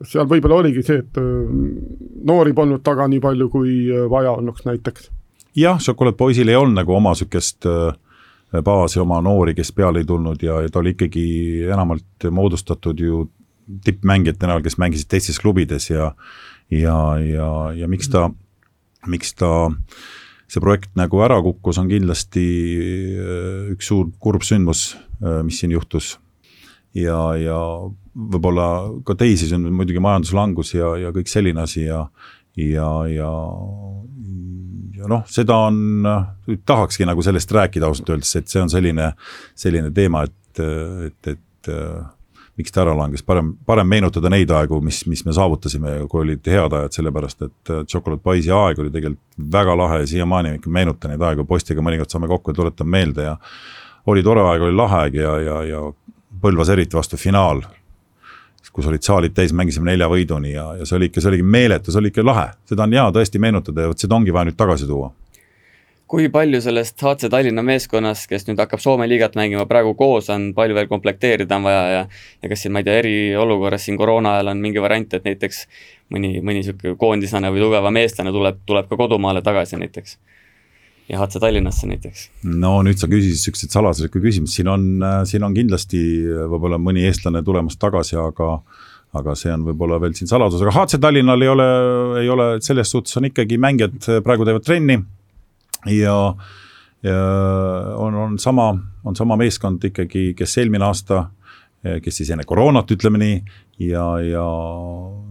[0.10, 1.20] seal võib-olla oligi see, et
[2.28, 3.76] noori polnud taga nii palju, kui
[4.12, 5.12] vaja olnuks näiteks?
[5.56, 7.68] jah, Chocolate Boysil ei olnud nagu oma niisugust
[8.66, 11.26] baasi, oma noori, kes peale ei tulnud ja, ja ta oli ikkagi
[11.72, 13.28] enamalt moodustatud ju
[13.86, 16.12] tippmängijate näol, kes mängisid teistes klubides ja
[16.72, 18.28] ja, ja, ja miks ta,
[19.08, 20.23] miks ta äh,
[20.54, 22.46] see projekt nagu ära kukkus, on kindlasti
[23.18, 24.94] äh, üks suur kurb sündmus,
[25.24, 26.18] äh, mis siin juhtus.
[26.94, 27.58] ja, ja
[28.14, 28.68] võib-olla
[29.06, 32.04] ka teisi, on muidugi majanduslangus ja, ja kõik selline asi ja,
[32.60, 33.32] ja, ja,
[35.00, 36.06] ja noh, seda on,
[36.70, 39.10] tahakski nagu sellest rääkida ausalt öeldes, et see on selline,
[39.58, 40.62] selline teema, et,
[41.10, 41.72] et, et
[42.58, 46.50] miks ta ära langes, parem, parem meenutada neid aegu, mis, mis me saavutasime, kui olid
[46.50, 50.74] head ajad, sellepärast et äh, Chocolate Pies'i aeg oli tegelikult väga lahe ja siiamaani ikka
[50.74, 53.38] meenutan neid aegu, poistega mõnikord saame kokku ja tuletan meelde ja
[54.06, 55.86] oli tore aeg, oli lahe aeg ja, ja, ja
[56.44, 57.62] Põlvas eriti vastu finaal,
[58.74, 61.94] kus olid saalid täis, mängisime nelja võiduni ja, ja see oli ikka, see oligi meeletu,
[61.94, 64.58] see oli ikka lahe, seda on hea tõesti meenutada ja vot seda ongi vaja nüüd
[64.58, 65.12] tagasi tuua
[66.14, 70.52] kui palju sellest HC Tallinna meeskonnast, kes nüüd hakkab Soome liigat mängima, praegu koos on,
[70.54, 74.36] palju veel komplekteerida on vaja ja ja kas siin, ma ei tea, eriolukorras siin koroona
[74.36, 75.64] ajal on mingi variant, et näiteks
[76.14, 80.20] mõni, mõni niisugune koondislane või tugevam eestlane tuleb, tuleb ka kodumaale tagasi näiteks?
[81.10, 82.28] ja HC Tallinnasse näiteks?
[82.62, 84.86] no nüüd sa küsisid niisuguseid saladuslikke küsimusi, siin on,
[85.26, 86.04] siin on kindlasti
[86.54, 88.60] võib-olla mõni eestlane tulemas tagasi, aga
[89.18, 91.68] aga see on võib-olla veel siin saladus, aga HC Tallinnal ei ole,
[92.22, 95.02] ei ole, selles suhtes on ikkagi mängijad praegu teevad trenni
[95.86, 96.18] ja,
[97.04, 97.20] ja
[97.96, 98.72] on, on sama,
[99.04, 101.26] on sama meeskond ikkagi, kes eelmine aasta,
[102.04, 103.38] kes siis enne koroonat, ütleme nii,
[103.90, 104.46] ja, ja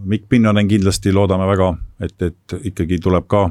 [0.05, 3.49] Mikk Pinnanen kindlasti loodame väga, et, et ikkagi tuleb ka.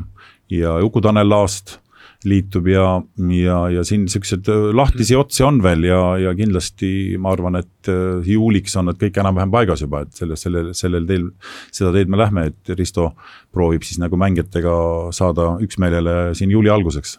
[0.52, 1.78] Ja Uku-Tanel Laast
[2.28, 2.86] liitub ja,
[3.34, 7.90] ja, ja siin niisuguseid lahtisi otsi on veel ja, ja kindlasti ma arvan, et
[8.26, 11.26] juuliks on need kõik enam-vähem paigas juba, et selle, sellel, sellel teel,
[11.74, 13.10] seda teed me lähme, et Risto
[13.52, 14.76] proovib siis nagu mängijatega
[15.14, 17.18] saada üksmeelele siin juuli alguseks.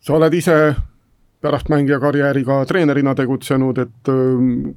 [0.00, 0.54] sa oled ise
[1.40, 4.72] pärast mängija karjääri ka treenerina tegutsenud, et äh,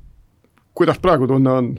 [0.73, 1.71] kuidas praegu tunne on?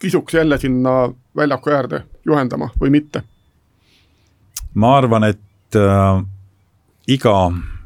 [0.00, 3.22] kisuks jälle sinna väljaku äärde juhendama või mitte?
[4.74, 6.22] Ma arvan, et äh,
[7.06, 7.36] iga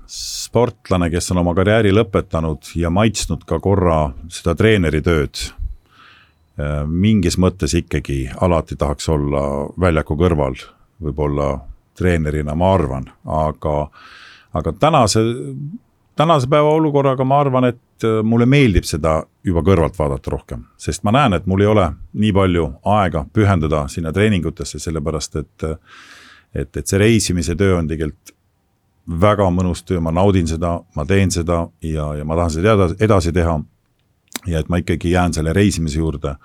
[0.08, 5.42] sportlane, kes on oma karjääri lõpetanud ja maitsnud ka korra seda treeneri tööd
[6.56, 9.42] äh,, mingis mõttes ikkagi alati tahaks olla
[9.80, 10.56] väljaku kõrval,
[11.04, 11.50] võib-olla
[11.98, 13.74] treenerina, ma arvan, aga,
[14.56, 15.20] aga tänase,
[16.16, 21.04] tänase päeva olukorraga ma arvan, et äh, mulle meeldib seda juba kõrvalt vaadata rohkem, sest
[21.04, 25.76] ma näen, et mul ei ole nii palju aega pühendada sinna treeningutesse, sellepärast et äh,
[26.54, 28.34] et, et see reisimise töö on tegelikult
[29.08, 32.96] väga mõnus töö, ma naudin seda, ma teen seda ja, ja ma tahan seda edasi,
[33.04, 33.58] edasi teha.
[34.46, 36.36] ja et ma ikkagi jään selle reisimise juurde.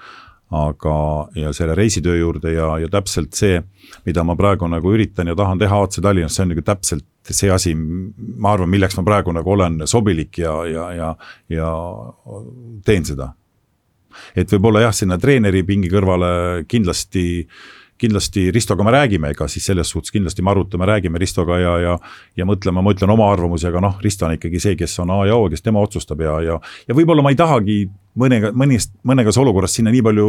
[0.54, 3.64] aga, ja selle reisitöö juurde ja, ja täpselt see,
[4.06, 7.50] mida ma praegu nagu üritan ja tahan teha AC Tallinnas, see on nagu täpselt see
[7.50, 11.16] asi, ma arvan, milleks ma praegu nagu olen sobilik ja, ja, ja,
[11.50, 11.70] ja
[12.86, 13.34] teen seda.
[14.36, 17.48] et võib-olla jah, sinna treeneri pingi kõrvale kindlasti
[18.04, 21.98] kindlasti Ristoga me räägime, ega siis selles suhtes kindlasti me arutame, räägime Ristoga ja, ja
[22.38, 25.24] ja mõtleme, ma ütlen oma arvamusi, aga noh, Risto on ikkagi see, kes on A
[25.30, 27.78] ja O, kes tema otsustab ja, ja ja võib-olla ma ei tahagi
[28.20, 30.28] mõnega, mõnist, mõnegas olukorras sinna nii palju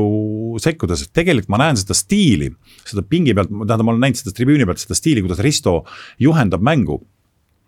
[0.62, 2.50] sekkuda, sest tegelikult ma näen seda stiili,
[2.86, 5.82] seda pingi pealt, tähendab, ma olen näinud seda tribüüni pealt, seda stiili, kuidas Risto
[6.22, 7.02] juhendab mängu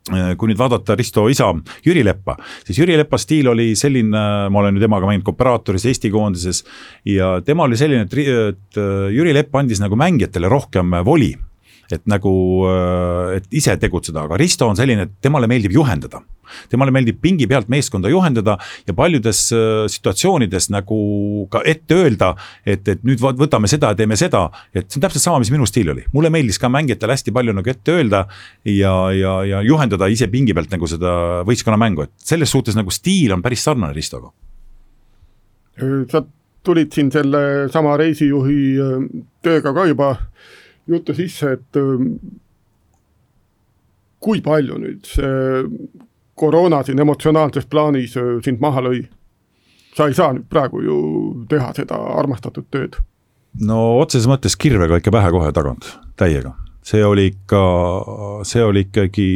[0.06, 1.48] kui nüüd vaadata Risto isa
[1.84, 6.12] Jüri Leppa, siis Jüri Lepa stiil oli selline, ma olen ju temaga mänginud kooperaatoris Eesti
[6.14, 6.62] koondises
[7.10, 11.34] ja tema oli selline, et, et äh, Jüri Lepp andis nagu mängijatele rohkem voli
[11.92, 12.32] et nagu,
[12.70, 16.22] äh, et ise tegutseda, aga Risto on selline, et temale meeldib juhendada.
[16.70, 18.54] temale meeldib pingi pealt meeskonda juhendada
[18.86, 24.16] ja paljudes äh, situatsioonides nagu ka ette öelda, et, et nüüd võtame seda ja teeme
[24.16, 27.34] seda, et see on täpselt sama, mis minu stiil oli, mulle meeldis ka mängijatele hästi
[27.34, 28.22] palju nagu ette öelda
[28.62, 33.34] ja, ja, ja juhendada ise pingi pealt nagu seda võistkonnamängu, et selles suhtes nagu stiil
[33.34, 34.30] on päris sarnane Ristoga.
[36.10, 36.22] sa
[36.66, 39.04] tulid siin selle sama reisijuhi äh,
[39.44, 40.14] tööga ka juba
[40.88, 42.16] juttu sisse, et ähm,
[44.22, 45.64] kui palju nüüd see
[46.36, 49.04] koroona siin emotsionaalses plaanis äh, sind maha lõi?
[49.96, 50.96] sa ei saa nüüd praegu ju
[51.48, 52.98] teha seda armastatud tööd.
[53.64, 55.88] no otseses mõttes kirvega ikka pähe kohe tagant,
[56.20, 56.54] täiega.
[56.86, 57.62] see oli ikka,
[58.44, 59.28] see oli ikkagi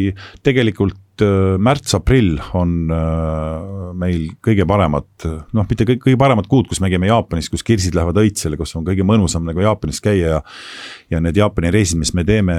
[0.42, 5.06] tegelikult et äh, märts-aprill on äh, meil kõige paremad,
[5.52, 8.72] noh, mitte kõik, kõige paremad kuud, kus me käime Jaapanis, kus kirsid lähevad õitsele, kus
[8.78, 10.40] on kõige mõnusam nagu Jaapanis käia ja
[11.10, 12.56] ja need Jaapani reisid, mis me teeme,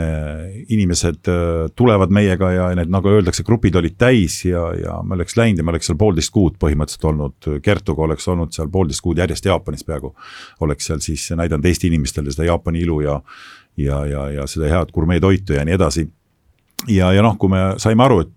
[0.70, 5.38] inimesed äh, tulevad meiega ja need, nagu öeldakse, grupid olid täis ja, ja me oleks
[5.40, 9.22] läinud ja me oleks seal poolteist kuud põhimõtteliselt olnud, Kertuga oleks olnud seal poolteist kuud
[9.22, 10.14] järjest Jaapanis peaaegu.
[10.62, 13.22] oleks seal siis näidanud Eesti inimestele seda Jaapani ilu ja
[13.80, 16.04] ja, ja, ja seda head gurmeetoitu ja nii edasi
[16.92, 18.34] ja, ja noh, kui me saime aru, et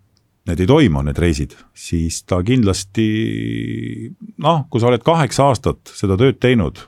[0.48, 3.04] need ei toimu, need reisid, siis ta kindlasti
[4.44, 6.83] noh, kui sa oled kaheksa aastat seda tööd teinud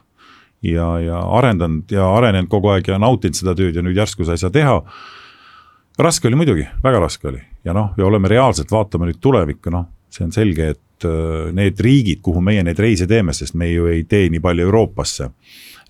[0.66, 4.37] ja, ja arendanud ja arenenud kogu aeg ja nautinud seda tööd ja nüüd järsku sa
[4.37, 4.81] ei saa teha.
[5.99, 9.88] raske oli muidugi, väga raske oli ja noh, ja oleme reaalselt, vaatame nüüd tulevikku, noh,
[10.12, 13.88] see on selge, et äh, need riigid, kuhu meie neid reise teeme, sest me ju
[13.90, 15.31] ei tee nii palju Euroopasse.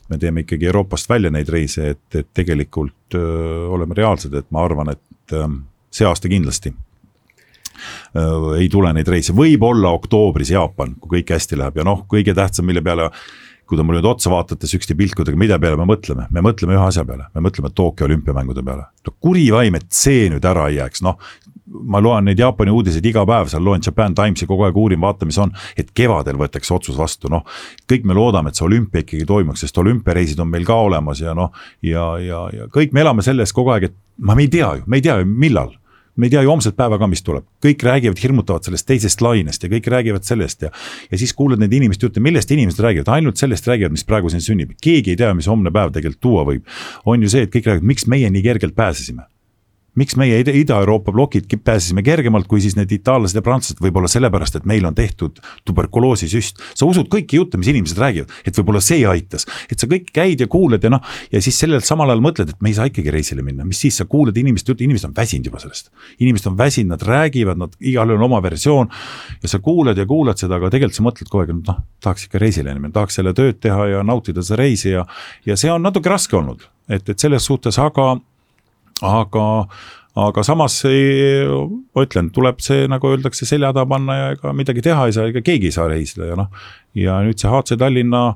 [0.09, 4.46] me teeme ikkagi Euroopast välja neid reise, et, et tegelikult öö, äh, oleme reaalsed, et
[4.55, 5.57] ma arvan, et öö, äh,
[5.90, 6.70] see aasta kindlasti
[8.58, 12.68] ei tule neid reise, võib-olla oktoobris Jaapan, kui kõik hästi läheb ja noh, kõige tähtsam,
[12.68, 13.10] mille peale
[13.66, 16.84] kui te mulle nüüd otsa vaatate sihukeste pilkudega, mida peale me mõtleme, me mõtleme ühe
[16.86, 18.86] asja peale, me mõtleme Tokyo olümpiamängude peale.
[19.06, 21.18] no kuri vaim, et see nüüd ära ei jääks, noh.
[21.66, 25.26] ma loen neid Jaapani uudiseid iga päev, seal loen Japan Timesi kogu aeg uurin, vaatan,
[25.26, 27.42] mis on, et kevadel võetakse otsus vastu, noh.
[27.90, 31.34] kõik me loodame, et see olümpia ikkagi toimuks, sest olümpiareisid on meil ka olemas ja
[31.34, 31.50] noh,
[31.82, 34.86] ja, ja, ja kõik me elame selles kogu aeg, et ma, me ei tea ju,
[34.86, 35.74] me ei tea ju, millal
[36.16, 39.62] me ei tea ju homset päeva ka, mis tuleb, kõik räägivad, hirmutavad sellest teisest lainest
[39.62, 40.72] ja kõik räägivad sellest ja.
[41.11, 44.44] ja siis kuulad neid inimeste jutte, millest inimesed räägivad, ainult sellest räägivad, mis praegu siin
[44.44, 46.76] sünnib, keegi ei tea, mis homne päev tegelikult tuua võib.
[47.05, 49.29] on ju see, et kõik räägivad, miks meie nii kergelt pääsesime
[49.96, 54.68] miks meie Ida-Euroopa plokid pääsesime kergemalt kui siis need itaallased ja prantslased, võib-olla sellepärast, et
[54.68, 56.61] meil on tehtud tuberkuloosisüst.
[56.74, 60.40] sa usud kõiki jutte, mis inimesed räägivad, et võib-olla see aitas, et sa kõik käid
[60.40, 63.14] ja kuulad ja noh, ja siis sellel samal ajal mõtled, et me ei saa ikkagi
[63.14, 65.90] reisile minna, mis siis, sa kuulad inimeste juttu, inimesed on väsinud juba sellest.
[66.20, 68.88] inimesed on väsinud, nad räägivad, nad igalühel on oma versioon.
[69.42, 72.28] Ja sa kuulad ja kuulad seda, aga tegelikult sa mõtled kogu aeg, et noh, tahaks
[72.28, 75.06] ikka reisile minna, tahaks jälle tööd teha ja nautida seda reisi ja,
[75.46, 78.16] ja see on natuke raske olnud, et, et selles suhtes, aga
[79.04, 79.46] aga,
[80.16, 81.46] aga samas ei,
[81.94, 85.26] ma ütlen, tuleb see, nagu öeldakse, selja taha panna ja ega midagi teha ei saa,
[85.32, 86.52] ega keegi ei saa reisida ja noh.
[86.96, 88.28] ja nüüd see HC Tallinna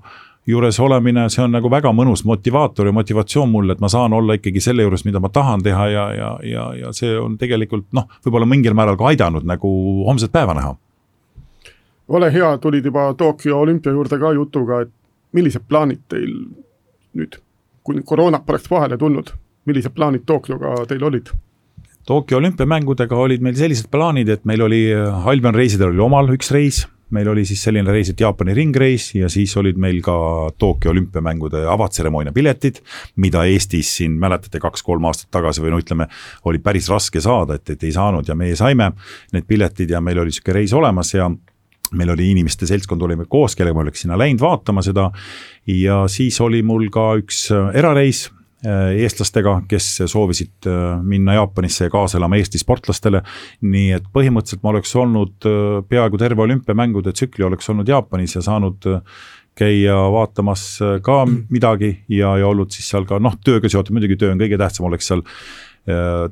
[0.51, 4.37] juures olemine, see on nagu väga mõnus motivaator ja motivatsioon mulle, et ma saan olla
[4.39, 8.09] ikkagi selle juures, mida ma tahan teha ja, ja, ja, ja see on tegelikult noh,
[8.25, 9.71] võib-olla mingil määral ka aidanud nagu
[10.09, 10.75] homset päeva näha.
[12.09, 14.93] ole hea, tulid juba Tokyo olümpia juurde ka jutuga, et
[15.33, 16.33] millised plaanid teil
[17.15, 17.39] nüüd,
[17.85, 19.31] kui koroona poleks vahele tulnud,
[19.69, 21.33] millised plaanid Tokyoga teil olid?
[22.07, 26.49] Tokyo olümpiamängudega olid meil sellised plaanid, et meil oli äh, Albion reisidel oli omal üks
[26.55, 26.81] reis,
[27.15, 30.15] meil oli siis selline reis, et Jaapani ringreis ja siis olid meil ka
[30.59, 32.81] Tokyo olümpiamängude avatseremoonia piletid,
[33.21, 36.09] mida Eestis siin mäletate kaks-kolm aastat tagasi või no ütleme,
[36.49, 38.93] oli päris raske saada, et, et ei saanud ja meie saime
[39.35, 41.29] need piletid ja meil oli sihuke reis olemas ja
[41.99, 45.11] meil oli inimeste seltskond, olime koos, kellega ma oleks sinna läinud vaatama seda
[45.67, 48.29] ja siis oli mul ka üks äh, erareis
[48.67, 53.23] eestlastega, kes soovisid äh, minna Jaapanisse ja kaasa elama Eesti sportlastele.
[53.61, 58.43] nii et põhimõtteliselt ma oleks olnud äh, peaaegu terve olümpiamängude tsükli oleks olnud Jaapanis ja
[58.45, 58.91] saanud
[59.57, 64.31] käia vaatamas ka midagi ja, ja olnud siis seal ka noh, tööga seotud, muidugi töö
[64.33, 65.25] on kõige tähtsam, oleks seal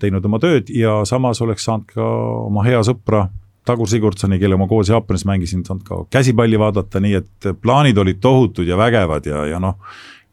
[0.01, 2.07] teinud oma tööd ja samas oleks saanud ka
[2.45, 3.27] oma hea sõpra
[3.69, 8.21] Tagur Sigurdsoni, kelle ma koos Jaapanis mängisin, saanud ka käsipalli vaadata, nii et plaanid olid
[8.23, 9.77] tohutud ja vägevad ja, ja noh,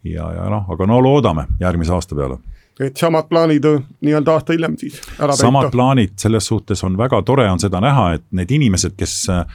[0.05, 2.39] ja, ja noh, aga no loodame järgmise aasta peale
[2.79, 5.41] et samad plaanid äh, nii-öelda aasta hiljem siis ära täita.
[5.45, 9.45] samad plaanid, selles suhtes on väga tore on seda näha, et need inimesed, kes äh,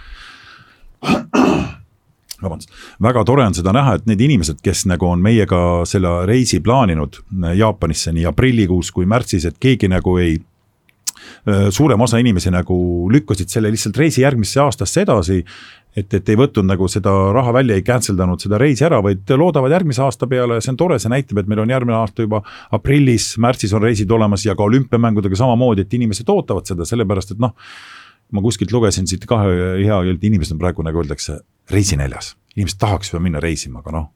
[2.43, 6.63] vabandust, väga tore on seda näha, et need inimesed, kes nagu on meiega selle reisi
[6.65, 10.39] plaaninud äh, Jaapanisse nii aprillikuus kui märtsis, et keegi nagu ei
[11.73, 12.75] suurem osa inimesi nagu
[13.13, 15.39] lükkasid selle lihtsalt reisi järgmisse aastasse edasi
[15.97, 19.31] et, et ei võtnud nagu seda raha välja, ei cancel danud seda reisi ära, vaid
[19.37, 22.27] loodavad järgmise aasta peale ja see on tore, see näitab, et meil on järgmine aasta
[22.27, 22.43] juba
[22.77, 27.43] aprillis, märtsis on reisid olemas ja ka olümpiamängudega samamoodi, et inimesed ootavad seda, sellepärast et
[27.43, 27.57] noh,
[28.31, 33.13] ma kuskilt lugesin siit ka hea, et inimesed on praegu nagu öeldakse reisinäljas, inimesed tahaks
[33.13, 34.11] juba minna reisima, aga noh,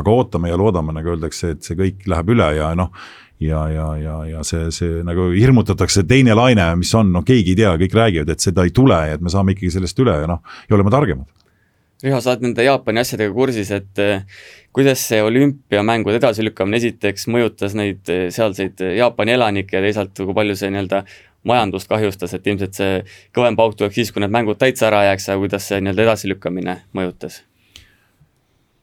[0.00, 2.94] aga ootame ja loodame, nagu öeldakse, et see kõik läheb üle ja noh,
[3.40, 7.60] ja, ja, ja, ja see, see nagu hirmutatakse, teine laine, mis on, noh, keegi ei
[7.62, 10.30] tea, kõik räägivad, et seda ei tule ja et me saame ikkagi sellest üle ja
[10.30, 11.28] noh, ja oleme targemad.
[12.00, 14.22] Riho, sa oled nende Jaapani asjadega kursis, et eh,
[14.72, 20.56] kuidas see olümpiamängude edasilükkamine esiteks mõjutas neid eh, sealseid Jaapani elanikke ja teisalt, kui palju
[20.56, 21.02] see nii-öelda
[21.44, 22.96] majandust kahjustas, et ilmselt see
[23.36, 26.80] kõvem pauk tuleks siis, kui need mängud täitsa ära jääks, aga kuidas see nii-öelda edasilükkamine
[26.96, 27.42] mõjutas?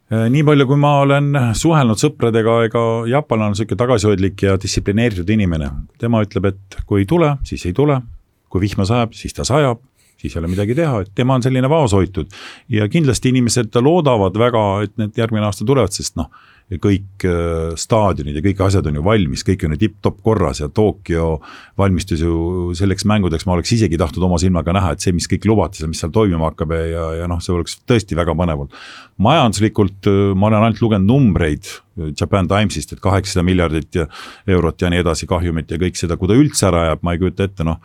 [0.07, 5.29] Äh, nii palju, kui ma olen suhelnud sõpradega, ega jaapanlane on niisugune tagasihoidlik ja distsiplineeritud
[5.35, 5.69] inimene.
[5.99, 7.99] tema ütleb, et kui ei tule, siis ei tule,
[8.47, 9.81] kui vihma sajab, siis ta sajab,
[10.17, 12.31] siis ei ole midagi teha, et tema on selline vaoshoitud.
[12.69, 16.31] ja kindlasti inimesed loodavad väga, et need järgmine aasta tulevad, sest noh
[16.67, 20.59] ja kõik äh, staadionid ja kõik asjad on ju valmis, kõik on ju tipp-topp korras
[20.59, 21.37] ja Tokyo
[21.79, 25.47] valmistus ju selleks mängudeks, ma oleks isegi tahtnud oma silmaga näha, et see, mis kõik
[25.47, 28.81] lubati seal, mis seal toimuma hakkab ja, ja, noh, see oleks tõesti väga põnev olnud.
[29.23, 34.09] majanduslikult äh, ma olen ainult lugenud numbreid äh, Japan Timesist, et kaheksasada miljardit ja
[34.57, 37.23] eurot ja nii edasi kahjumit ja kõik seda, kui ta üldse ära jääb, ma ei
[37.23, 37.79] kujuta ette, noh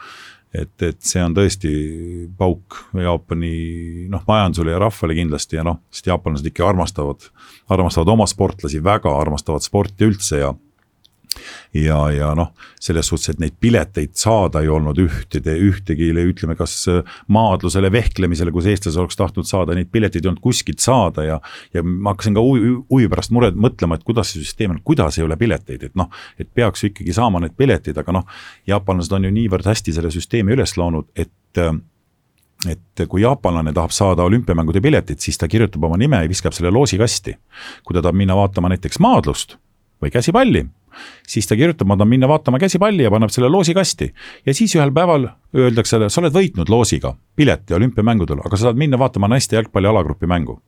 [0.54, 1.70] et, et see on tõesti
[2.38, 7.24] pauk Jaapani noh, majandusele ja rahvale kindlasti ja noh, sest jaapanlased ikka armastavad,
[7.72, 10.52] armastavad oma sportlasi väga, armastavad sporti üldse ja
[11.74, 16.74] ja, ja noh, selles suhtes, et neid pileteid saada ei olnud ühtede, ühtegi ütleme, kas
[17.32, 21.38] maadlusele, vehklemisele, kus eestlased oleks tahtnud saada, neid pileteid ei olnud kuskilt saada ja.
[21.74, 25.18] ja ma hakkasin ka huvi, huvi pärast muret mõtlema, et kuidas see süsteem on, kuidas
[25.18, 28.28] ei ole pileteid, et noh, et peaks ju ikkagi saama need piletid, aga noh.
[28.68, 31.32] jaapanlased on ju niivõrd hästi selle süsteemi üles loonud, et
[32.68, 36.70] et kui jaapanlane tahab saada olümpiamängude piletit, siis ta kirjutab oma nime ja viskab selle
[36.70, 37.34] loosikasti.
[37.82, 39.56] kui ta tahab minna vaatama näiteks maadlust
[40.02, 40.62] või käsipalli
[41.28, 44.12] siis ta kirjutab, ma tahan minna vaatama käsipalli ja paneb selle loosikasti.
[44.46, 48.98] ja siis ühel päeval öeldakse sa oled võitnud loosiga pileti olümpiamängudel, aga sa saad minna
[48.98, 50.60] vaatama naiste jalgpalli alagrupi mängu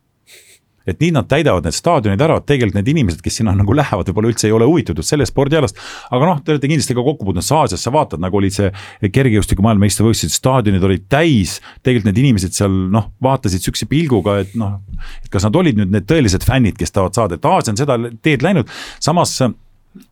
[0.87, 4.09] et nii nad täidavad need staadionid ära, et tegelikult need inimesed, kes sinna nagu lähevad,
[4.11, 5.81] võib-olla üldse ei ole huvitatud sellest spordialast.
[6.13, 8.71] aga noh, te olete kindlasti ka kokku puutunud, sa Aasias sa vaatad, nagu oli see
[9.03, 11.57] kergejõustiku maailmameistrivõistlused, staadionid olid täis.
[11.83, 14.81] tegelikult need inimesed seal noh, vaatasid sihukese pilguga, et noh,
[15.25, 17.99] et kas nad olid nüüd need tõelised fännid, kes tahavad saada, et Aasia on seda
[18.21, 18.69] teed läinud.
[19.01, 19.39] samas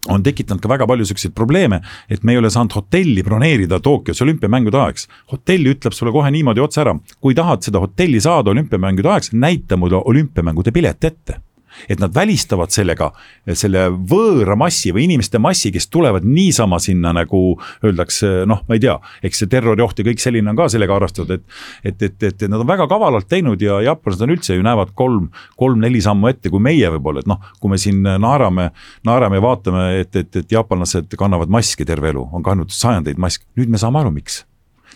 [0.08, 4.22] on tekitanud ka väga palju siukseid probleeme, et me ei ole saanud hotelli broneerida Tokyos
[4.22, 5.08] olümpiamängude ajaks.
[5.32, 9.76] hotell ütleb sulle kohe niimoodi otse ära, kui tahad seda hotelli saada olümpiamängude ajaks, näita
[9.76, 11.40] mulle olümpiamängude pilet ette
[11.88, 13.10] et nad välistavad sellega
[13.58, 17.42] selle võõra massi või inimeste massi, kes tulevad niisama sinna nagu
[17.84, 21.34] öeldakse, noh, ma ei tea, eks see terrorioht ja kõik selline on ka sellega arvestatud,
[21.38, 21.58] et.
[21.84, 25.30] et, et, et nad on väga kavalalt teinud ja jaapanlased on üldse ju näevad kolm,
[25.60, 28.70] kolm-neli sammu ette kui meie võib-olla, et noh, kui me siin naerame,
[29.08, 33.46] naerame ja vaatame, et, et, et jaapanlased kannavad maske terve elu, on kandnud sajandeid maske,
[33.58, 34.42] nüüd me saame aru, miks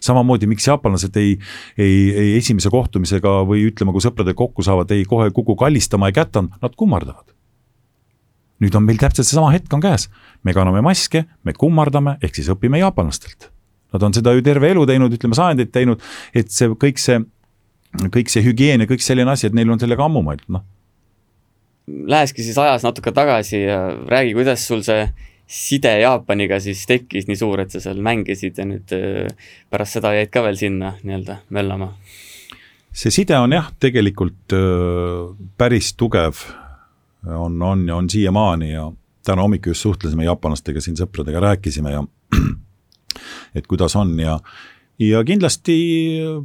[0.04, 1.36] samamoodi, miks jaapanlased ei,
[1.78, 6.16] ei, ei esimese kohtumisega või ütleme, kui sõpradega kokku saavad, ei kohe kuku kallistama ei
[6.16, 7.32] kätanud, nad kummardavad.
[8.56, 10.08] nüüd on meil täpselt seesama hetk on käes,
[10.44, 13.50] me kanname maske, me kummardame, ehk siis õpime jaapanlastelt.
[13.92, 16.00] Nad on seda ju terve elu teinud, ütleme sajandeid teinud,
[16.34, 17.20] et see kõik see,
[18.14, 20.64] kõik see hügieen ja kõik selline asi, et neil on sellega ammu mõeldud, noh.
[21.86, 23.78] Lähekski siis ajas natuke tagasi ja
[24.10, 25.04] räägi, kuidas sul see
[25.46, 30.12] side Jaapaniga siis tekkis nii suur, et sa seal mängisid ja nüüd äh, pärast seda
[30.16, 31.92] jäid ka veel sinna nii-öelda möllama?
[32.96, 36.42] see side on jah, tegelikult äh, päris tugev,
[37.26, 38.88] on, on ja on siiamaani ja
[39.26, 42.02] täna hommikul just suhtlesime jaapanlastega siin sõpradega, rääkisime ja
[43.56, 44.38] et kuidas on ja,
[45.02, 45.76] ja kindlasti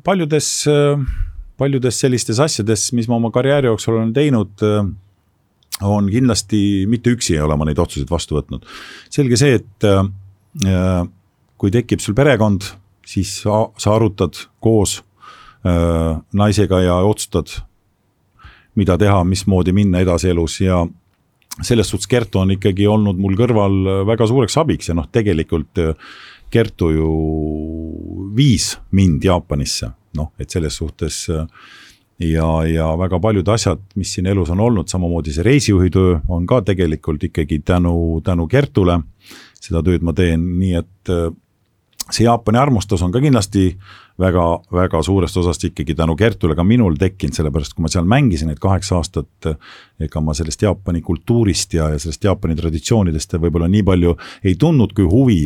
[0.03, 0.49] paljudes,
[1.57, 4.65] paljudes sellistes asjades, mis ma oma karjääri jooksul olen teinud
[5.81, 8.65] on kindlasti, mitte üksi ei ole ma neid otsuseid vastu võtnud.
[9.09, 11.03] selge see, et äh,
[11.57, 12.65] kui tekib sul perekond,
[13.07, 14.99] siis sa, sa arutad koos
[15.65, 17.53] äh, naisega ja otsustad,
[18.75, 20.85] mida teha, mismoodi minna edasi elus ja
[21.61, 25.79] selles suhtes Kertu on ikkagi olnud mul kõrval väga suureks abiks ja noh, tegelikult
[26.51, 27.09] Kertu ju
[28.35, 31.25] viis mind Jaapanisse, noh, et selles suhtes
[32.21, 36.45] ja, ja väga paljud asjad, mis siin elus on olnud, samamoodi see reisijuhi töö on
[36.47, 38.99] ka tegelikult ikkagi tänu, tänu Kertule.
[39.61, 41.09] seda tööd ma teen, nii et
[42.11, 43.71] see Jaapani armastus on ka kindlasti
[44.19, 48.51] väga, väga suurest osast ikkagi tänu Kertule ka minul tekkinud, sellepärast kui ma seal mängisin
[48.51, 49.49] need kaheksa aastat,
[50.01, 54.95] ega ma sellest Jaapani kultuurist ja, ja sellest Jaapani traditsioonidest võib-olla nii palju ei tundnud
[54.97, 55.41] kui huvi.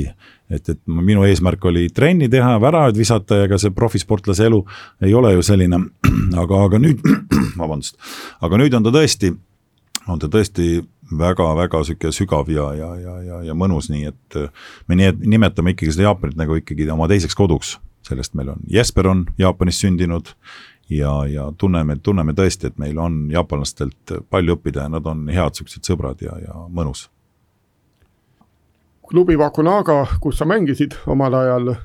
[0.50, 4.60] et, et minu eesmärk oli trenni teha, väravaid visata ja ega see profisportlase elu
[5.02, 5.80] ei ole ju selline,
[6.44, 7.02] aga, aga nüüd,
[7.62, 7.98] vabandust,
[8.42, 9.34] aga nüüd on ta tõesti,
[10.08, 14.40] on ta tõesti väga-väga sihuke sügav ja, ja, ja, ja, ja mõnus, nii et
[14.88, 17.76] me nii, nimetame ikkagi seda Jaapanit nagu ikkagi oma teiseks koduks
[18.08, 20.34] sellest meil on, Jesper on Jaapanis sündinud
[20.90, 25.58] ja, ja tunneme, tunneme tõesti, et meil on jaapanlastelt palju õppida ja nad on head
[25.58, 27.10] siuksed sõbrad ja, ja mõnus.
[29.10, 31.76] klubi Wakunaga, kus sa mängisid omal ajal,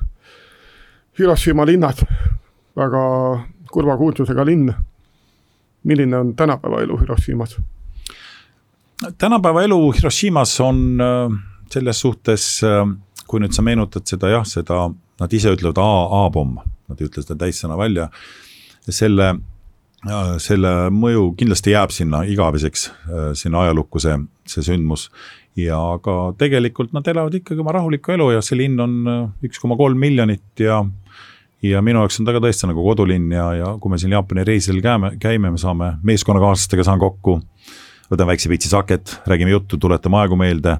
[1.19, 2.05] Hiroshima linnas,
[2.75, 3.01] väga
[3.71, 4.73] kurva kuulsusega linn.
[5.83, 7.57] milline on tänapäeva elu Hiroshimas?
[9.17, 11.39] Tänapäeva elu Hiroshimas on äh,
[11.71, 12.83] selles suhtes, äh,
[13.27, 14.89] kui nüüd sa meenutad seda jah, seda
[15.21, 15.89] Nad ise ütlevad A,
[16.25, 16.57] A-pomm,
[16.89, 18.09] nad ei ütle seda täissõna välja.
[18.89, 19.35] selle,
[20.41, 22.87] selle mõju kindlasti jääb sinna igaveseks,
[23.37, 24.15] sinna ajalukku see,
[24.49, 25.11] see sündmus.
[25.55, 28.93] ja aga tegelikult nad elavad ikkagi oma rahulikku elu ja see linn on
[29.43, 30.77] üks koma kolm miljonit ja
[31.61, 34.45] ja minu jaoks on ta ka tõesti nagu kodulinn ja, ja kui me siin Jaapani
[34.47, 37.41] reisil käime, käime, me saame meeskonnakaaslastega saan kokku
[38.11, 40.77] võtame väikse pitsi saket, räägime juttu, tuletame aegu meelde.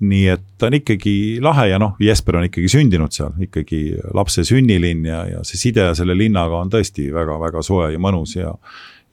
[0.00, 1.12] nii et ta on ikkagi
[1.44, 5.90] lahe ja noh, Jesper on ikkagi sündinud seal, ikkagi lapse sünnilinn ja, ja see side
[5.98, 8.54] selle linnaga on tõesti väga-väga soe ja mõnus ja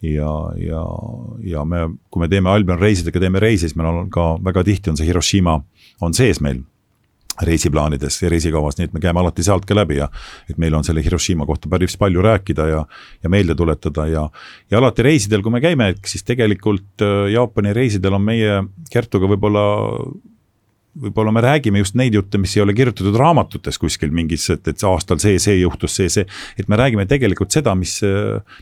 [0.01, 0.83] ja, ja,
[1.43, 4.93] ja me, kui me teeme Albion reisidega, teeme reise, siis meil on ka väga tihti
[4.93, 5.57] on see Hiroshima
[6.01, 6.61] on sees meil
[7.45, 10.09] reisiplaanides ja reisikavas, nii et me käime alati sealt ka läbi ja
[10.49, 12.85] et meil on selle Hiroshima kohta päris palju rääkida ja,
[13.23, 14.27] ja meelde tuletada ja,
[14.71, 19.67] ja alati reisidel, kui me käime, siis tegelikult äh, Jaapani reisidel on meie Kertuga võib-olla
[21.01, 24.83] võib-olla me räägime just neid jutte, mis ei ole kirjutatud raamatutes kuskil mingis, et, et
[24.87, 26.25] aastal see, see juhtus, see, see.
[26.57, 27.99] et me räägime tegelikult seda, mis,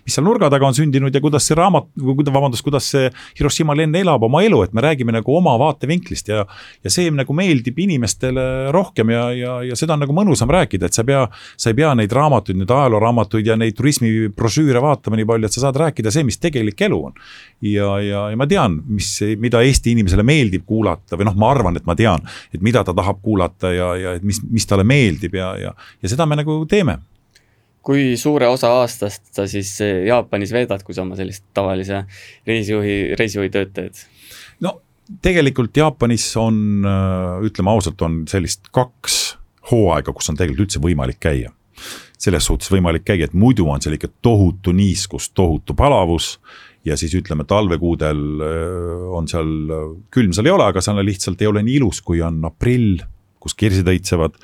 [0.03, 3.95] mis seal nurga taga on sündinud ja kuidas see raamat, vabandust, kuidas see Hiroshima lenn
[3.95, 6.43] elab oma elu, et me räägime nagu oma vaatevinklist ja.
[6.83, 8.45] ja see nagu meeldib inimestele
[8.75, 11.25] rohkem ja, ja, ja seda on nagu mõnusam rääkida, et sa ei pea,
[11.57, 15.67] sa ei pea neid raamatuid, neid ajalooraamatuid ja neid turismibrošüüre vaatama nii palju, et sa
[15.67, 17.15] saad rääkida see, mis tegelik elu on.
[17.63, 21.79] ja, ja, ja ma tean, mis, mida Eesti inimesele meeldib kuulata või noh, ma arvan,
[21.79, 25.35] et ma tean et mida ta tahab kuulata ja, ja et mis, mis talle meeldib
[25.37, 26.99] ja, ja, ja seda me nagu teeme
[27.85, 29.75] kui suure osa aastast sa siis
[30.07, 32.01] Jaapanis veedad, kui sa oma sellist tavalise
[32.47, 34.01] reisijuhi, reisijuhi tööd teed?
[34.65, 34.79] no
[35.21, 36.57] tegelikult Jaapanis on,
[37.45, 39.19] ütleme ausalt, on sellist kaks
[39.71, 41.51] hooaega, kus on tegelikult üldse võimalik käia.
[42.17, 46.39] selles suhtes võimalik käia, et muidu on seal ikka tohutu niiskus, tohutu palavus
[46.85, 49.51] ja siis ütleme, talvekuudel äh, on seal,
[50.13, 53.03] külm seal ei ole, aga seal lihtsalt ei ole nii ilus, kui on aprill,
[53.41, 54.39] kus kirsid õitsevad.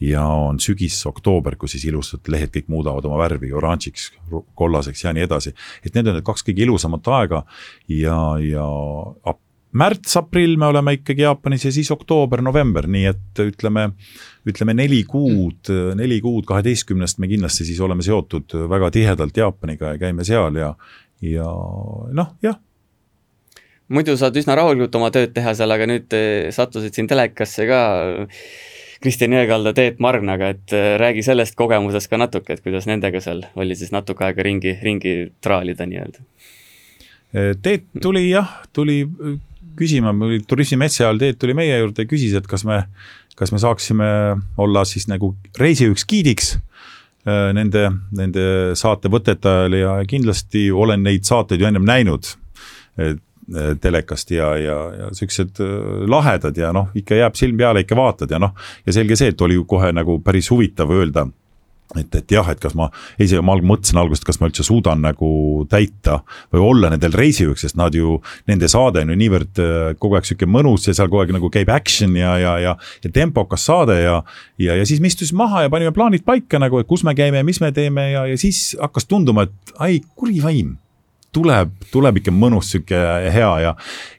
[0.00, 4.10] ja on sügis, oktoober, kus siis ilusad lehed kõik muudavad oma värvi oranžiks,
[4.54, 5.54] kollaseks ja nii edasi.
[5.84, 7.44] et need on need kaks kõige ilusamat aega
[7.88, 8.66] ja, ja
[9.76, 13.88] märts-aprill me oleme ikkagi Jaapanis ja siis oktoober-november, nii et ütleme,
[14.48, 20.00] ütleme neli kuud, neli kuud kaheteistkümnest me kindlasti siis oleme seotud väga tihedalt Jaapaniga ja
[20.00, 20.72] käime seal ja,
[21.24, 21.48] ja
[22.12, 22.58] noh, jah.
[23.88, 27.80] muidu saad üsna rahulikult oma tööd teha seal, aga nüüd eh, sattusid siin telekasse ka
[29.04, 33.44] Kristjan Jõekalda, Teet Margnaga, et eh, räägi sellest kogemusest ka natuke, et kuidas nendega seal
[33.54, 36.24] oli siis natuke aega ringi, ringi traalida nii-öelda.
[37.36, 39.02] Eh, Teet tuli jah, tuli
[39.76, 40.14] küsima,
[40.48, 42.82] turismimetsa ajal Teet tuli meie juurde ja küsis, et kas me,
[43.36, 44.08] kas me saaksime
[44.60, 46.75] olla siis nagu reisijuhiks giidiks Äh,
[47.26, 48.42] nende, nende
[48.78, 52.28] saatevõtete ajal ja kindlasti olen neid saateid ju ennem näinud
[53.00, 53.16] äh,
[53.80, 58.30] telekast ja, ja, ja siuksed äh, lahedad ja noh, ikka jääb silm peale, ikka vaatad
[58.30, 58.54] ja noh,
[58.86, 61.26] ja selge see, et oli ju kohe nagu päris huvitav öelda
[61.94, 62.88] et, et jah, et kas ma,
[63.22, 65.28] ise ma mõtlesin alguses, kas ma üldse suudan nagu
[65.70, 66.18] täita
[66.54, 68.18] või olla nendel reisijuhiks, sest nad ju,
[68.50, 71.50] nende saade on ju niivõrd äh, kogu aeg sihuke mõnus ja seal kogu aeg nagu
[71.52, 72.74] käib action ja, ja, ja,
[73.04, 74.18] ja tempokas saade ja.
[74.58, 77.44] ja, ja siis me istusime maha ja panime plaanid paika nagu, et kus me käime
[77.46, 80.74] mis me teeme ja, ja siis hakkas tunduma, et ai, kuri vaim
[81.36, 82.98] tuleb, tuleb ikka mõnus sihuke
[83.32, 83.72] hea ja.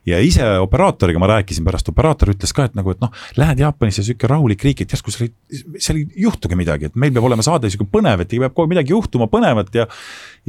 [0.08, 4.06] ja ise operaatoriga ma rääkisin pärast, operaator ütles ka, et nagu, et noh, lähed Jaapanisse,
[4.06, 7.46] sihuke rahulik riik, et järsku seal ei, seal ei juhtugi midagi, et meil peab olema
[7.46, 9.88] saade sihuke põnev, et peab kogu aeg midagi juhtuma põnevat ja.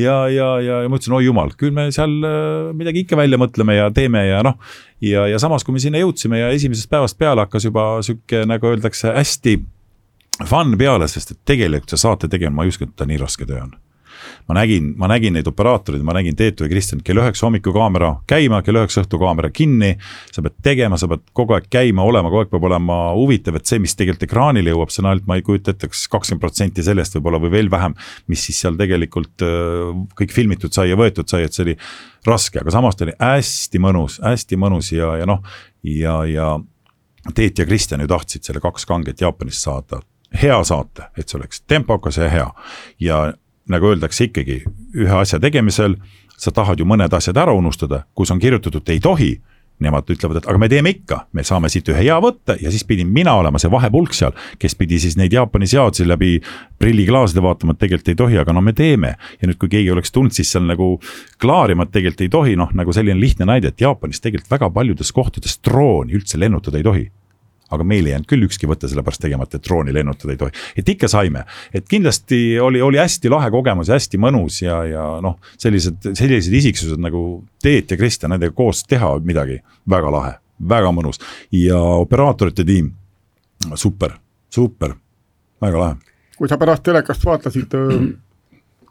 [0.00, 3.40] ja, ja, ja, ja ma ütlesin, oi jumal, küll me seal äh, midagi ikka välja
[3.40, 4.60] mõtleme ja teeme ja noh.
[5.04, 8.72] ja, ja samas, kui me sinna jõudsime ja esimesest päevast peale hakkas juba sihuke, nagu
[8.72, 9.58] öeldakse, hästi
[10.46, 13.48] fun peale, sest et tegelikult see saate tegemine, ma ei usu, et ta nii raske
[13.48, 13.76] töö on
[14.48, 18.14] ma nägin, ma nägin neid operaatoreid, ma nägin Teetu ja Kristjan, kell üheksa hommikul kaamera
[18.28, 19.90] käima, kell üheksa õhtul kaamera kinni.
[20.32, 23.68] sa pead tegema, sa pead kogu aeg käima olema, kogu aeg peab olema huvitav, et
[23.68, 26.84] see, mis tegelikult ekraanile jõuab, see on ainult, ma ei kujuta ette, kas kakskümmend protsenti
[26.86, 27.96] sellest võib-olla või veel vähem.
[28.26, 31.76] mis siis seal tegelikult äh, kõik filmitud sai ja võetud sai, et see oli
[32.26, 35.44] raske, aga samas ta oli hästi mõnus, hästi mõnus ja, ja noh,
[35.84, 36.56] ja, ja.
[37.34, 39.98] Teet ja Kristjan ju tahtsid selle kaks kanget Jaapanist saada
[40.42, 42.46] hea saate, et see oleks tempokas ja hea
[43.02, 43.18] ja
[43.68, 44.62] nagu öeldakse ikkagi
[44.96, 45.96] ühe asja tegemisel,
[46.38, 49.32] sa tahad ju mõned asjad ära unustada, kus on kirjutatud ei tohi
[49.82, 52.84] nemad ütlevad, et aga me teeme ikka, me saame siit ühe hea võtte ja siis
[52.86, 56.38] pidin mina olema see vahepulk seal, kes pidi siis neid Jaapani seadusi läbi
[56.82, 59.14] prilliklaaside vaatama, et tegelikult ei tohi, aga no me teeme.
[59.40, 60.96] ja nüüd, kui keegi oleks tulnud siis seal nagu
[61.42, 65.14] klaarima, et tegelikult ei tohi, noh nagu selline lihtne näide, et Jaapanis tegelikult väga paljudes
[65.14, 67.06] kohtades drooni üldse lennutada ei tohi
[67.70, 70.52] aga meil ei jäänud küll ükski võte sellepärast tegemata, et drooni lennutada ei tohi.
[70.76, 71.44] et ikka saime,
[71.74, 76.54] et kindlasti oli, oli hästi lahe kogemus ja hästi mõnus ja, ja noh, sellised, sellised
[76.54, 77.24] isiksused nagu
[77.62, 79.58] Teet ja Kristjan, nendega koos teha midagi,
[79.90, 80.32] väga lahe,
[80.68, 81.20] väga mõnus.
[81.52, 82.92] ja operaatorite tiim,
[83.74, 84.14] super,
[84.54, 84.94] super,
[85.60, 86.16] väga lahe.
[86.38, 87.74] kui sa pärast telekast vaatasid,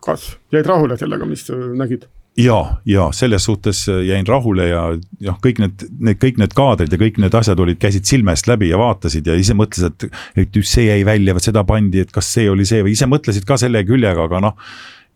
[0.03, 2.05] kas jäid rahule sellega, mis nägid?
[2.37, 4.81] Ja, ja selles suhtes äh, jäin rahule ja
[5.25, 8.49] noh, kõik need, need kõik need kaadrid ja kõik need asjad olid, käisid silme eest
[8.49, 10.21] läbi ja vaatasid ja ise mõtlesid, et.
[10.43, 13.09] et just see jäi välja, vot seda pandi, et kas see oli see või ise
[13.09, 14.57] mõtlesid ka selle küljega, aga noh.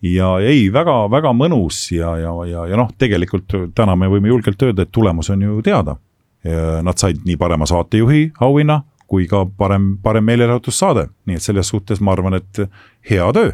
[0.06, 4.62] ja ei väga, väga mõnus ja, ja, ja, ja noh, tegelikult täna me võime julgelt
[4.62, 5.98] öelda, et tulemus on ju teada.
[6.42, 8.80] Nad said nii parema saatejuhi auhinna
[9.12, 12.64] kui ka parem, parem meelelahutussaade, nii et selles suhtes ma arvan, et
[13.12, 13.52] hea töö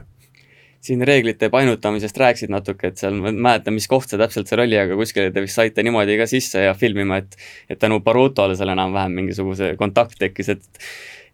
[0.81, 4.63] siin reeglite painutamisest rääkisid natuke, et seal, ma ei mäleta, mis koht see täpselt seal
[4.63, 7.37] oli, aga kuskile te vist saite niimoodi ka sisse ja filmima, et
[7.69, 10.83] et tänu Barutole seal enam-vähem mingisuguse kontakt tekkis, et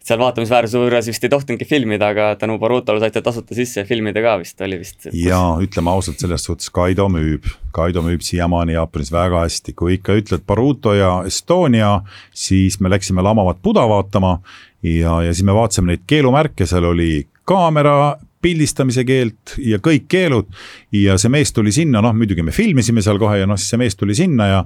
[0.04, 4.20] seal vaatamisväärsuse juures vist ei tohtinudki filmida, aga tänu Barutole saite tasuta sisse ja filmida
[4.24, 5.08] ka vist oli vist.
[5.12, 10.18] jaa, ütleme ausalt, selles suhtes Kaido müüb, Kaido müüb siiamaani Jaapanis väga hästi, kui ikka
[10.20, 11.96] ütled Baruto ja Estonia,
[12.32, 14.38] siis me läksime lamavat Buda vaatama
[14.82, 20.50] ja, ja siis me vaatasime neid keelumärke, seal oli kaamera, pildistamise keeld ja kõik keelud.
[20.92, 23.80] ja see mees tuli sinna, noh muidugi me filmisime seal kohe ja noh, siis see
[23.80, 24.60] mees tuli sinna ja,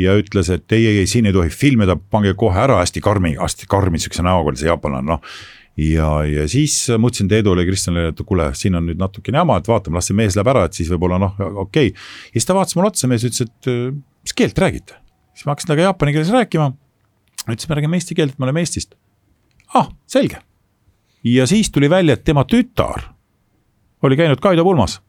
[0.00, 3.34] ja ütles, et ei, ei, ei siin ei tohi filmida, pange kohe ära hästi karmi,
[3.40, 5.36] hästi karmi sihukese näoga oli see jaapanlane, noh
[5.76, 9.58] ja, ja siis ma ütlesin Teedule ja Kristjanile, et kuule, siin on nüüd natukene jama,
[9.58, 11.34] et vaatame, las see mees läheb ära, et siis võib-olla noh,
[11.66, 11.94] okei okay..
[12.30, 13.70] ja siis ta vaatas mulle otsa, mees ütles, et
[14.24, 15.00] mis keelt räägite?
[15.34, 16.68] siis ma hakkasin temaga jaapani keeles rääkima.
[17.48, 18.94] ütles, me räägime eesti keelt, me oleme Eestist.
[19.74, 20.38] ah, selge.
[21.24, 23.13] ja siis tuli välja, et tema tütar
[24.04, 25.00] oli käinud Kaido pulmas.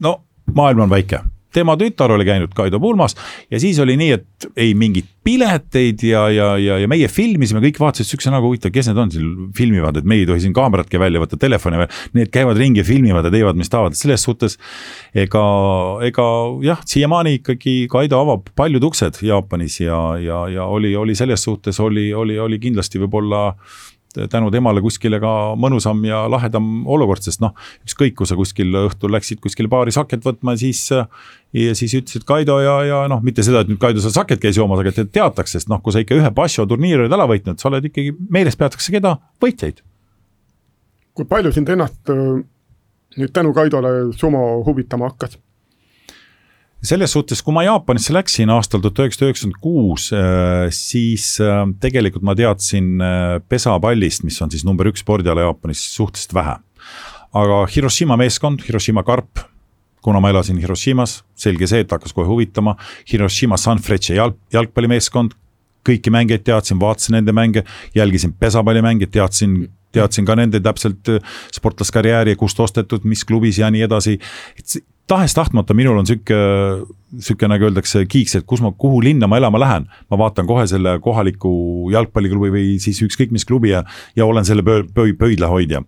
[0.00, 0.20] no
[0.54, 1.22] maailm on väike,
[1.52, 3.16] tema tütar oli käinud Kaido pulmas
[3.50, 7.78] ja siis oli nii, et ei mingeid pileteid ja, ja, ja, ja meie filmisime, kõik
[7.82, 10.98] vaatasid siukse nagu huvitav, kes need on siin filmivad, et me ei tohi siin kaameratki
[10.98, 12.00] välja võtta, telefoni veel.
[12.18, 14.58] Need käivad ringi, filmivad ja teevad, mis tahavad, selles suhtes
[15.14, 15.44] ega,
[16.08, 16.26] ega
[16.66, 21.78] jah, siiamaani ikkagi Kaido avab paljud uksed Jaapanis ja, ja, ja oli, oli selles suhtes
[21.82, 23.52] oli, oli, oli kindlasti võib-olla
[24.32, 27.54] tänu temale kuskile ka mõnusam ja lahedam olukord, sest noh,
[27.86, 30.84] ükskõik, kui sa kuskil õhtul läksid kuskile baari saket võtma, siis.
[31.52, 34.56] ja siis ütlesid Kaido ja, ja noh, mitte seda, et nüüd Kaido seal saket käis
[34.56, 37.60] joomas, aga et teataks, sest noh, kui sa ikka ühe Basho turniiri oled ära võitnud,
[37.60, 39.84] sa oled ikkagi, meeles peetakse keda, võitjaid.
[41.12, 42.08] kui palju sind ennast
[43.18, 45.38] nüüd tänu Kaidole sumo huvitama hakkas?
[46.82, 52.24] Selles suhtes, kui ma Jaapanisse läksin aastal tuhat üheksasada üheksakümmend kuus, äh, siis äh, tegelikult
[52.26, 56.56] ma teadsin äh, pesapallist, mis on siis number üks spordiala Jaapanis, suhteliselt vähe.
[57.32, 59.44] aga Hiroshima meeskond, Hiroshima Karp,
[60.02, 62.74] kuna ma elasin Hiroshimas, selge see, et hakkas kohe huvitama,
[63.08, 65.38] Hiroshima Sunfrecce jalg, jalgpallimeeskond,
[65.86, 67.62] kõiki mängijaid teadsin, vaatasin nende mänge,
[67.94, 71.08] jälgisin pesapallimänge, teadsin teadsin ka nende täpselt
[71.52, 74.14] sportlaskarjääri, kust ostetud, mis klubis ja nii edasi.
[74.56, 74.78] et
[75.10, 76.36] tahes-tahtmata minul on sihuke,
[77.20, 79.88] sihuke nagu öeldakse kiiks, et kus ma, kuhu linna ma elama lähen.
[80.10, 83.84] ma vaatan kohe selle kohaliku jalgpalliklubi või siis ükskõik mis klubi ja,
[84.16, 85.82] ja olen selle pöö, pöö, pöidlahoidja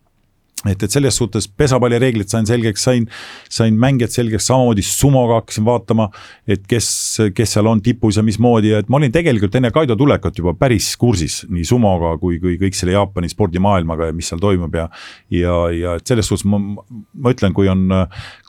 [0.71, 3.07] et, et selles suhtes pesapallireeglid sain selgeks, sain,
[3.53, 6.09] sain mängijad selgeks, samamoodi sumoga hakkasin vaatama,
[6.49, 6.89] et kes,
[7.37, 10.55] kes seal on tipus ja mismoodi ja et ma olin tegelikult enne Kaido tulekut juba
[10.59, 14.89] päris kursis nii sumoga kui, kui kõik selle Jaapani spordimaailmaga ja mis seal toimub ja
[15.33, 17.87] ja, ja et selles suhtes ma, ma ütlen, kui on,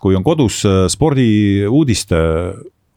[0.01, 2.21] kui on kodus spordiuudiste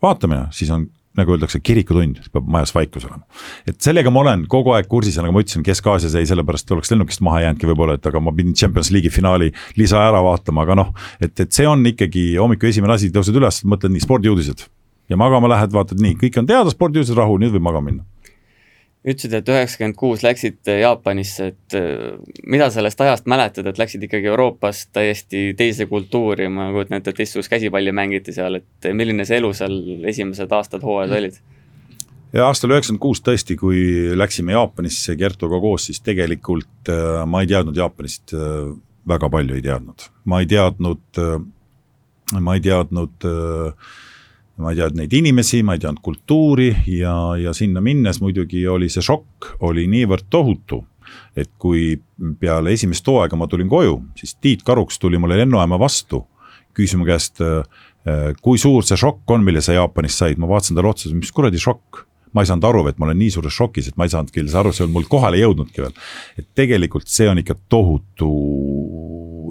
[0.02, 0.86] vaatamine, siis on
[1.18, 3.24] nagu öeldakse, kirikutund, peab majas vaikus olema.
[3.68, 6.92] et sellega ma olen kogu aeg kursis ja nagu ma ütlesin, Kesk-Aasias jäi sellepärast, oleks
[6.94, 10.78] lennukist maha jäänudki võib-olla, et aga ma pidin Champions League'i finaali lisa ära vaatama, aga
[10.82, 10.92] noh.
[11.20, 14.68] et, et see on ikkagi hommiku esimene asi, tõused üles, mõtled nii spordiuudised
[15.08, 18.07] ja magama lähed, vaatad nii, kõik on teada, spordiuudised, rahu, nüüd võib magama minna
[19.06, 24.30] ütlesid, et üheksakümmend kuus läksid Jaapanisse, et äh, mida sellest ajast mäletad, et läksid ikkagi
[24.30, 29.38] Euroopast täiesti teise kultuuri, ma kujutan ette, et teistsugust käsipalli mängiti seal, et milline see
[29.38, 29.78] elu seal
[30.10, 31.38] esimesed aastad, hooajad olid?
[32.32, 33.80] ja aastal üheksakümmend kuus tõesti, kui
[34.18, 38.74] läksime Jaapanisse Kertuga koos, siis tegelikult äh, ma ei teadnud Jaapanist äh,
[39.08, 41.22] väga palju ei teadnud, ma ei teadnud,
[42.44, 43.94] ma ei teadnud äh,
[44.58, 48.90] ma ei teadnud neid inimesi, ma ei teadnud kultuuri ja, ja sinna minnes muidugi oli
[48.92, 50.84] see šokk, oli niivõrd tohutu.
[51.36, 51.94] et kui
[52.40, 56.26] peale esimest hooaega ma tulin koju, siis Tiit Karuks tuli mulle lennujaama vastu,
[56.76, 60.76] küsis mu käest, äh, kui suur see šokk on, mille sa Jaapanist said, ma vaatasin
[60.76, 63.88] talle otsa, mis kuradi šokk ma ei saanud aru, et ma olen nii suures šokis,
[63.88, 65.94] et ma ei saanudki aru, see on mul kohale jõudnudki veel.
[66.36, 68.28] et tegelikult see on ikka tohutu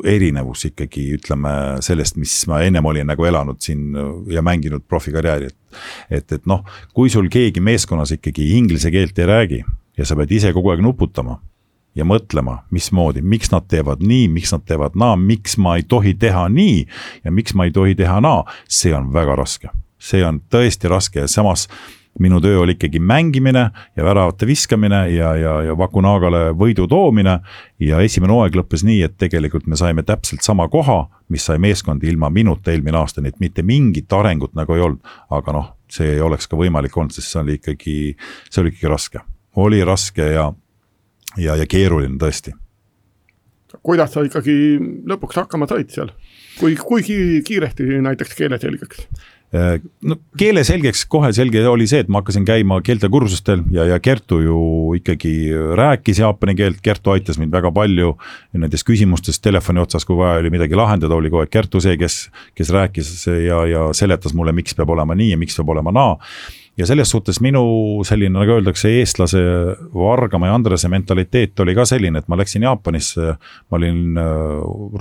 [0.06, 1.52] erinevus ikkagi ütleme
[1.86, 3.96] sellest, mis ma ennem olin nagu elanud siin
[4.32, 5.84] ja mänginud profikarjääri, et.
[6.10, 9.62] et, et noh, kui sul keegi meeskonnas ikkagi inglise keelt ei räägi
[9.98, 11.40] ja sa pead ise kogu aeg nuputama
[11.98, 16.14] ja mõtlema, mismoodi, miks nad teevad nii, miks nad teevad naa, miks ma ei tohi
[16.20, 16.80] teha nii
[17.26, 19.74] ja miks ma ei tohi teha naa, see on väga raske.
[19.98, 21.68] see on tõesti raske ja samas
[22.20, 27.40] minu töö oli ikkagi mängimine ja väravate viskamine ja, ja, ja Vakunagale võidu toomine.
[27.80, 32.04] ja esimene hooaeg lõppes nii, et tegelikult me saime täpselt sama koha, mis sai meeskond
[32.04, 35.02] ilma minuta eelmine aasta, nii et mitte mingit arengut nagu ei olnud.
[35.30, 37.98] aga noh, see ei oleks ka võimalik olnud, sest see oli ikkagi,
[38.50, 40.52] see oli ikkagi raske, oli raske ja,
[41.38, 42.56] ja, ja keeruline tõesti
[43.84, 44.54] kuidas sa ikkagi
[45.08, 46.12] lõpuks hakkama said seal,
[46.60, 47.04] kui, kui
[47.46, 49.08] kiiresti näiteks keele selgeks?
[49.56, 54.00] Äh, no keele selgeks, kohe selge oli see, et ma hakkasin käima keeltekursustel ja, ja
[54.04, 54.58] Kertu ju
[54.98, 55.32] ikkagi
[55.80, 58.18] rääkis jaapani keelt, Kertu aitas mind väga palju
[58.60, 62.26] nendes küsimustes telefoni otsas, kui vaja oli midagi lahendada, oli kogu aeg Kertu see, kes,
[62.60, 63.14] kes rääkis
[63.46, 66.18] ja, ja seletas mulle, miks peab olema nii ja miks peab olema naa
[66.78, 67.64] ja selles suhtes minu
[68.06, 69.40] selline, nagu öeldakse, eestlase
[69.94, 73.36] Vargamäe Andrese mentaliteet oli ka selline, et ma läksin Jaapanisse.
[73.72, 74.26] ma olin äh,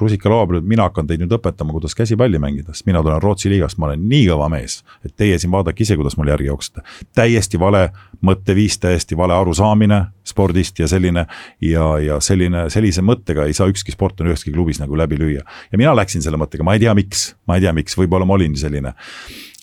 [0.01, 3.53] rusikalaua peal, et mina hakkan teid nüüd õpetama, kuidas käsipalli mängida, sest mina tulen Rootsi
[3.53, 4.83] liigast, ma olen nii kõva mees.
[5.05, 6.85] et teie siin vaadake ise, kuidas mul järgi jooksete.
[7.15, 7.91] täiesti vale
[8.25, 11.27] mõtteviis, täiesti vale arusaamine spordist ja selline.
[11.61, 15.45] ja, ja selline, sellise mõttega ei saa ükski sportlane üheski klubis nagu läbi lüüa.
[15.73, 18.41] ja mina läksin selle mõttega, ma ei tea, miks, ma ei tea, miks, võib-olla ma
[18.41, 18.97] olin selline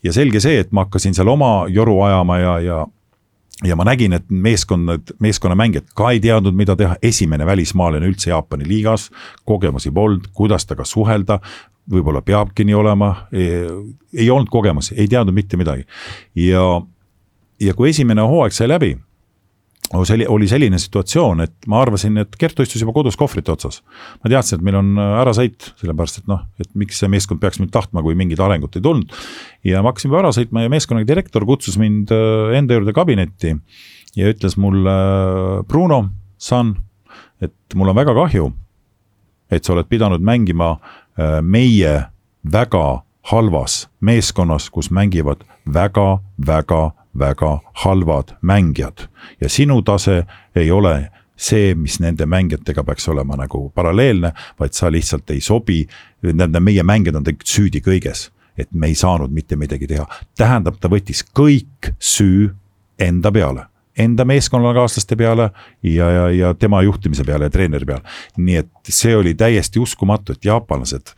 [0.03, 2.83] ja selge see, et ma hakkasin seal oma joru ajama ja, ja
[3.63, 8.67] ja ma nägin, et meeskonnad, meeskonnamängijad ka ei teadnud, mida teha, esimene välismaalane üldse Jaapani
[8.67, 9.09] liigas,
[9.45, 11.37] kogemusi polnud, kuidas temaga suhelda,
[11.91, 15.85] võib-olla peabki nii olema, ei olnud kogemusi, ei teadnud mitte midagi.
[16.35, 16.81] ja,
[17.61, 18.97] ja kui esimene hooaeg sai läbi
[19.93, 23.81] oli, oli selline situatsioon, et ma arvasin, et Kertu istus juba kodus kohvrite otsas.
[24.23, 27.59] ma teadsin, et meil on äh, ärasõit, sellepärast et noh, et miks see meeskond peaks
[27.61, 29.13] mind tahtma, kui mingit arengut ei tulnud.
[29.63, 33.55] ja ma hakkasin juba ära sõitma ja meeskonna direktor kutsus mind äh, enda juurde kabinetti
[34.15, 34.97] ja ütles mulle,
[35.67, 36.03] Bruno,
[36.37, 36.75] son,
[37.41, 38.51] et mul on väga kahju,
[39.51, 41.95] et sa oled pidanud mängima äh, meie
[42.43, 49.07] väga halvas meeskonnas, kus mängivad väga-väga väga halvad mängijad
[49.41, 50.23] ja sinu tase
[50.55, 55.83] ei ole see, mis nende mängijatega peaks olema nagu paralleelne, vaid sa lihtsalt ei sobi.
[56.23, 60.05] Nende meie mängijad on tegelikult süüdi kõiges, et me ei saanud mitte midagi teha,
[60.37, 62.53] tähendab, ta võttis kõik süü
[63.01, 65.51] enda peale enda meeskonnakaaslaste peale
[65.83, 68.01] ja, ja, ja tema juhtimise peale ja treeneri peale.
[68.37, 71.13] nii et see oli täiesti uskumatu, et jaapanlased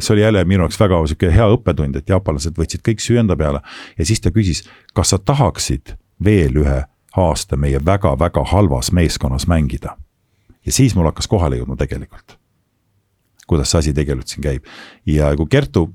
[0.00, 3.36] see oli jälle minu jaoks väga sihuke hea õppetund, et jaapanlased võtsid kõik süü enda
[3.36, 3.60] peale
[3.98, 4.64] ja siis ta küsis,
[4.94, 6.78] kas sa tahaksid veel ühe
[7.16, 9.96] aasta meie väga-väga halvas meeskonnas mängida.
[10.66, 12.38] ja siis mul hakkas kohale jõudma tegelikult,
[13.46, 14.64] kuidas see asi tegelikult siin käib
[15.06, 15.90] ja kui Kertu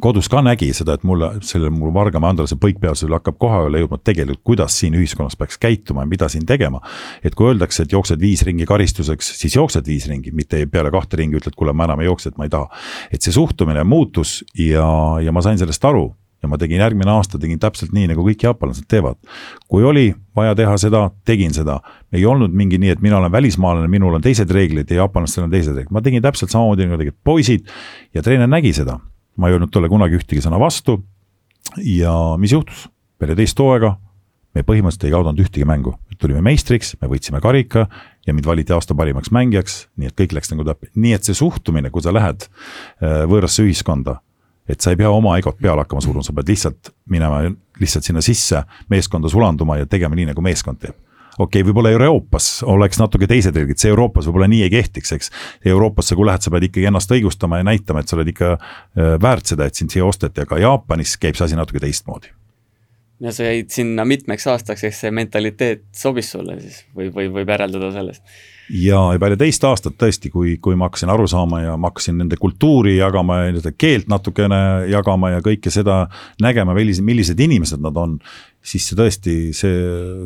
[0.00, 4.42] kodus ka nägi seda, et mulle, sellel mul Vargamäe Andrase põikpealsusel hakkab kohale jõudma tegelikult,
[4.46, 6.80] kuidas siin ühiskonnas peaks käituma ja mida siin tegema.
[7.24, 11.16] et kui öeldakse, et jooksed viis ringi karistuseks, siis jooksed viis ringi, mitte peale kahte
[11.16, 12.70] ringi ütled, kuule, ma enam ei jookse, et ma ei taha.
[13.12, 14.86] et see suhtumine muutus ja,
[15.22, 16.10] ja ma sain sellest aru
[16.42, 19.18] ja ma tegin järgmine aasta, tegin täpselt nii, nagu kõik jaapanlased teevad.
[19.68, 21.80] kui oli vaja teha seda, tegin seda.
[22.12, 25.50] ei olnud mingi nii, et mina olen välismaalane, minul on teised reeglid ja jaapanlastel on
[25.50, 27.66] teised reeglid, ma tegin täpselt samamoodi nagu tegid poisid
[28.14, 29.00] ja treener nägi seda.
[29.36, 31.00] Ma ei öelnud talle kunagi ühtegi sõna vastu.
[31.84, 32.88] ja mis juhtus?
[33.18, 33.96] peale teist hooaega.
[34.50, 37.84] Me põhimõtteliselt ei kaotanud ühtegi mängu, tulime meistriks, me võitsime karika
[38.26, 41.36] ja mind valiti aasta parimaks mängijaks, nii et kõik läks nagu täppi, nii et see
[41.38, 44.16] suhtumine, kui sa lähed äh, võõrasse ühiskonda
[44.70, 47.44] et sa ei pea oma egot peale hakkama suruma, sa pead lihtsalt minema
[47.80, 50.98] lihtsalt sinna sisse, meeskonda sulanduma ja tegema nii, nagu meeskond teeb
[51.40, 55.32] okei okay,, võib-olla Euroopas oleks natuke teised reeglid, see Euroopas võib-olla nii ei kehtiks, eks.
[55.72, 59.16] Euroopasse, kui lähed, sa pead ikkagi ennast õigustama ja näitama, et sa oled ikka äh,
[59.22, 62.32] väärt seda, et sind siia osteti, aga Jaapanis käib see asi natuke teistmoodi.
[63.20, 67.52] ja sa jäid sinna mitmeks aastaks, eks see mentaliteet sobis sulle siis või, või võib
[67.52, 68.24] järeldada sellest?
[68.70, 72.38] ja peale teist aastat tõesti, kui, kui ma hakkasin aru saama ja ma hakkasin nende
[72.40, 74.60] kultuuri jagama ja nende keelt natukene
[74.90, 76.04] jagama ja kõike seda
[76.42, 78.18] nägema, millised, millised inimesed nad on,
[78.60, 79.76] siis see tõesti, see,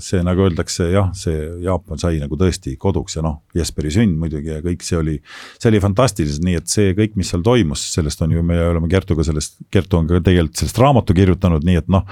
[0.03, 4.51] see nagu öeldakse jah, see Jaapan sai nagu tõesti koduks ja noh, Jesperi sünd muidugi
[4.51, 5.15] ja kõik see oli,
[5.63, 8.91] see oli fantastiliselt, nii et see kõik, mis seal toimus, sellest on ju, me oleme
[8.91, 12.03] Kertuga sellest, Kertu on ka tegelikult sellest raamatu kirjutanud, nii et noh,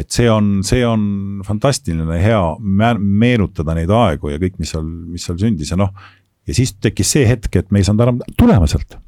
[0.00, 1.04] et see on, see on
[1.46, 2.42] fantastiline, hea
[2.98, 5.94] meenutada neid aegu ja kõik, mis seal, mis seal sündis ja noh,
[6.50, 8.98] ja siis tekkis see hetk, et me ei saanud enam tulema sealt.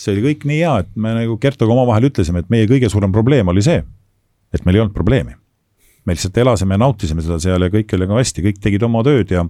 [0.00, 3.12] see oli kõik nii hea, et me nagu Kertuga omavahel ütlesime, et meie kõige suurem
[3.12, 3.84] probleem oli see,
[4.54, 5.36] et meil ei olnud probleemi
[6.04, 9.02] me lihtsalt elasime ja nautisime seda seal ja kõik oli nagu hästi, kõik tegid oma
[9.06, 9.44] tööd ja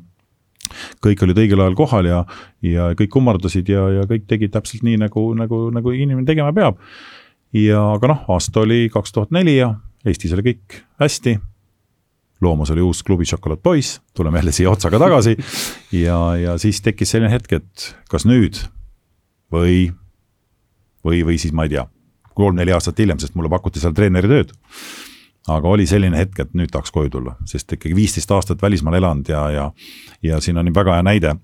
[1.05, 2.21] kõik olid õigel ajal kohal ja,
[2.65, 6.79] ja kõik kummardasid ja, ja kõik tegid täpselt nii, nagu, nagu, nagu inimene tegema peab.
[7.55, 9.75] ja aga noh, aasta oli kaks tuhat neli ja
[10.05, 11.39] Eestis oli kõik hästi.
[12.45, 15.37] loomas oli uus klubi Šokolaad Poiss, tuleme jälle siia otsaga tagasi
[16.07, 18.61] ja, ja siis tekkis selline hetk, et kas nüüd
[19.53, 19.93] või,
[21.05, 21.87] või, või siis ma ei tea,
[22.35, 24.55] kolm-neli aastat hiljem, sest mulle pakuti seal treeneri tööd
[25.49, 29.29] aga oli selline hetk, et nüüd tahaks koju tulla, sest ikkagi viisteist aastat välismaal elanud
[29.29, 29.67] ja, ja,
[30.23, 31.35] ja siin on väga hea näide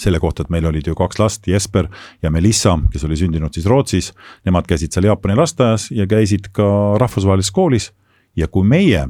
[0.00, 1.88] selle kohta, et meil olid ju kaks last, Jesper
[2.22, 4.12] ja Melissa, kes oli sündinud siis Rootsis.
[4.48, 6.68] Nemad käisid seal Jaapani lasteaias ja käisid ka
[7.00, 7.92] rahvusvahelises koolis.
[8.36, 9.08] ja kui meie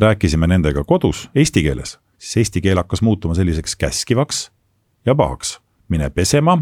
[0.00, 4.50] rääkisime nendega kodus eesti keeles, siis eesti keel hakkas muutuma selliseks käskivaks
[5.06, 5.60] ja pahaks
[5.92, 6.56] mine pesema,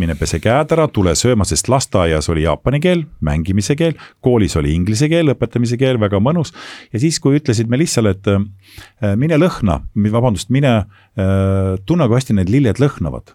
[0.00, 4.74] mine pese käed ära, tule sööma, sest lasteaias oli jaapani keel, mängimise keel, koolis oli
[4.76, 6.52] inglise keel, õpetamise keel, väga mõnus.
[6.92, 9.80] ja siis, kui ütlesid Melissale, et äh, mine lõhna,
[10.12, 13.34] vabandust, mine äh, tunne, kui hästi need lilled lõhnavad.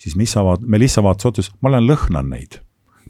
[0.00, 2.60] siis Missa vaat-, Melissa vaatas otsa, ma olen lõhnan neid.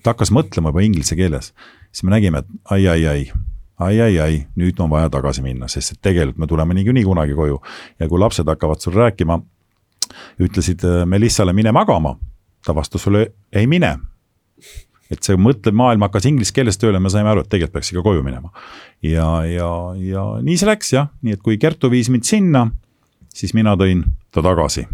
[0.02, 1.52] ta hakkas mõtlema juba inglise keeles.
[1.90, 3.32] siis me nägime, et ai-ai-ai
[3.76, 7.60] ai-ai-ai, nüüd on vaja tagasi minna, sest et tegelikult me tuleme niikuinii kunagi koju.
[7.98, 9.40] ja kui lapsed hakkavad sul rääkima
[10.42, 12.16] ütlesid äh, Melissale mine magama,
[12.64, 13.96] ta vastas sulle ei mine.
[15.10, 18.02] et see mõtlev maailm hakkas inglise keeles tööle, me saime aru, et tegelikult peaks ikka
[18.02, 18.50] koju minema.
[19.02, 19.70] ja, ja,
[20.02, 22.66] ja nii see läks jah, nii et kui Kertu viis mind sinna,
[23.34, 24.02] siis mina tõin
[24.34, 24.86] ta tagasi.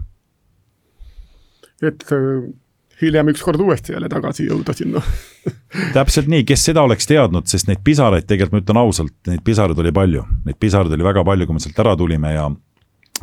[1.82, 2.50] et äh,
[3.02, 5.02] hiljem ükskord uuesti jälle tagasi jõuda sinna
[5.96, 9.78] täpselt nii, kes seda oleks teadnud, sest neid pisaraid tegelikult ma ütlen ausalt, neid pisaraid
[9.78, 12.50] oli palju, neid pisaraid oli väga palju, kui me sealt ära tulime ja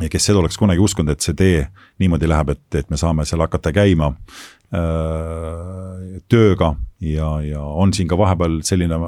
[0.00, 1.64] ja kes seda oleks kunagi uskunud, et see tee
[2.00, 4.12] niimoodi läheb, et, et me saame seal hakata käima
[4.74, 6.74] öö, tööga
[7.04, 9.00] ja, ja on siin ka vahepeal selline,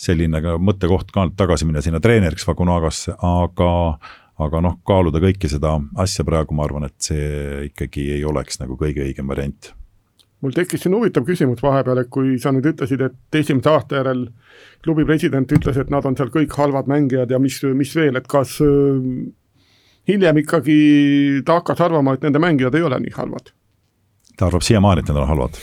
[0.00, 3.70] selline ka mõttekoht ka tagasi minna sinna treeneriks Vagunagasse, aga
[4.40, 8.78] aga noh, kaaluda kõike seda asja praegu ma arvan, et see ikkagi ei oleks nagu
[8.80, 9.74] kõige õigem variant.
[10.40, 14.22] Mul tekkis siin huvitav küsimus vahepeal, et kui sa nüüd ütlesid, et esimese aasta järel
[14.80, 18.30] klubi president ütles, et nad on seal kõik halvad mängijad ja mis, mis veel, et
[18.30, 18.56] kas
[20.10, 20.78] hiljem ikkagi
[21.46, 23.52] ta hakkas arvama, et nende mängijad ei ole nii halvad.
[24.36, 25.60] ta arvab siiamaani, et need on halvad.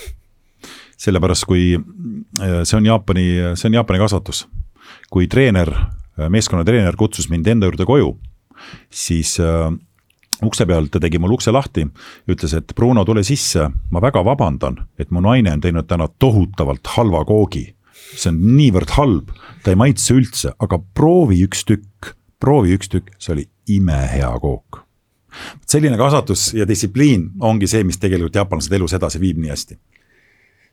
[0.98, 4.48] sellepärast, kui äh, see on Jaapani, see on Jaapani kasvatus.
[5.12, 5.72] kui treener,
[6.20, 8.18] äh, meeskonna treener kutsus mind enda juurde koju,
[8.90, 9.72] siis äh,
[10.44, 11.88] ukse peal ta tegi mul ukse lahti,
[12.30, 16.96] ütles, et Bruno, tule sisse, ma väga vabandan, et mu naine on teinud täna tohutavalt
[16.98, 17.74] halva koogi.
[18.08, 19.32] see on niivõrd halb,
[19.64, 24.84] ta ei maitse üldse, aga proovi üks tükk, proovi üks tükk, see oli imehea kook.
[25.68, 29.80] selline kasvatus ja distsipliin ongi see, mis tegelikult jaapanlased elus edasi viib nii hästi.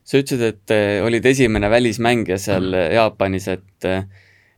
[0.03, 2.73] sa ütlesid, et eh, olid esimene välismängija seal.
[2.93, 4.05] Jaapanis, et eh,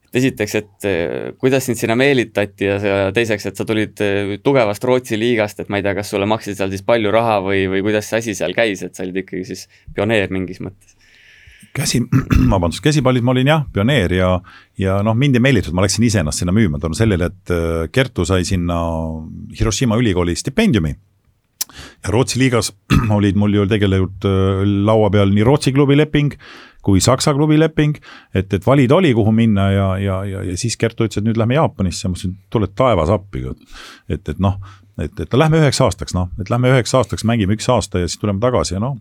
[0.07, 3.99] et esiteks, et eh, kuidas sind sinna meelitati ja teiseks, et sa tulid
[4.43, 7.65] tugevast Rootsi liigast, et ma ei tea, kas sulle maksid seal siis palju raha või,
[7.71, 10.96] või kuidas see asi seal käis, et sa olid ikkagi siis pioneer mingis mõttes?
[11.77, 12.01] Käsi,
[12.53, 14.31] vabandust, käsipallis ma olin jah, pioneer ja,
[14.81, 17.83] ja noh, mind ei meelitatud, ma läksin ise ennast sinna müüma tänu sellele, et äh,
[17.93, 18.79] Kertu sai sinna
[19.59, 20.95] Hiroshima ülikooli stipendiumi.
[22.03, 22.71] ja Rootsi liigas
[23.17, 26.33] olid mul ju tegelikult äh, laua peal nii Rootsi klubi leping
[26.87, 27.97] kui Saksa klubi leping,
[28.31, 31.39] et, et valida oli, kuhu minna ja, ja, ja, ja siis Kertu ütles, et nüüd
[31.39, 33.43] lähme Jaapanisse, ma ütlesin, tuled taevas appi.
[34.07, 34.55] et, et noh,
[34.95, 38.21] et, et lähme üheks aastaks, noh, et lähme üheks aastaks, mängime üks aasta ja siis
[38.21, 38.95] tuleme tagasi ja noh,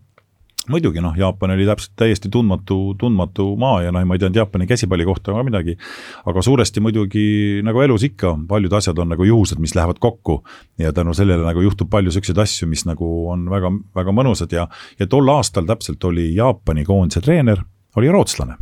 [0.69, 4.67] muidugi noh, Jaapan oli täpselt täiesti tundmatu, tundmatu maa ja noh, ma ei teadnud Jaapani
[4.67, 5.77] käsipalli kohta ka midagi.
[6.25, 10.43] aga suuresti muidugi nagu elus ikka, paljud asjad on nagu juhused, mis lähevad kokku.
[10.77, 14.67] ja tänu sellele nagu juhtub palju siukseid asju, mis nagu on väga, väga mõnusad ja,
[14.99, 17.63] ja tol aastal täpselt oli Jaapani koondise treener,
[17.95, 18.57] oli rootslane.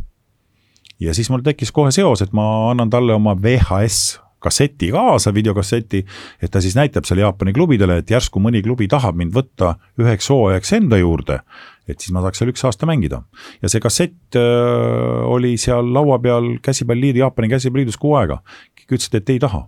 [1.00, 6.04] ja siis mul tekkis kohe seos, et ma annan talle oma VHS kasseti kaasa, videokasseti,
[6.42, 10.30] et ta siis näitab seal Jaapani klubidele, et järsku mõni klubi tahab mind võtta üheks
[10.32, 11.42] hooajaks enda juurde
[11.86, 13.22] et siis ma saaks seal üks aasta mängida.
[13.62, 18.40] ja see kassett äh, oli seal laua peal käsipalliliidu, Jaapani käsipalliliidus kuu aega.
[18.80, 19.66] kõik ütlesid, et ei taha.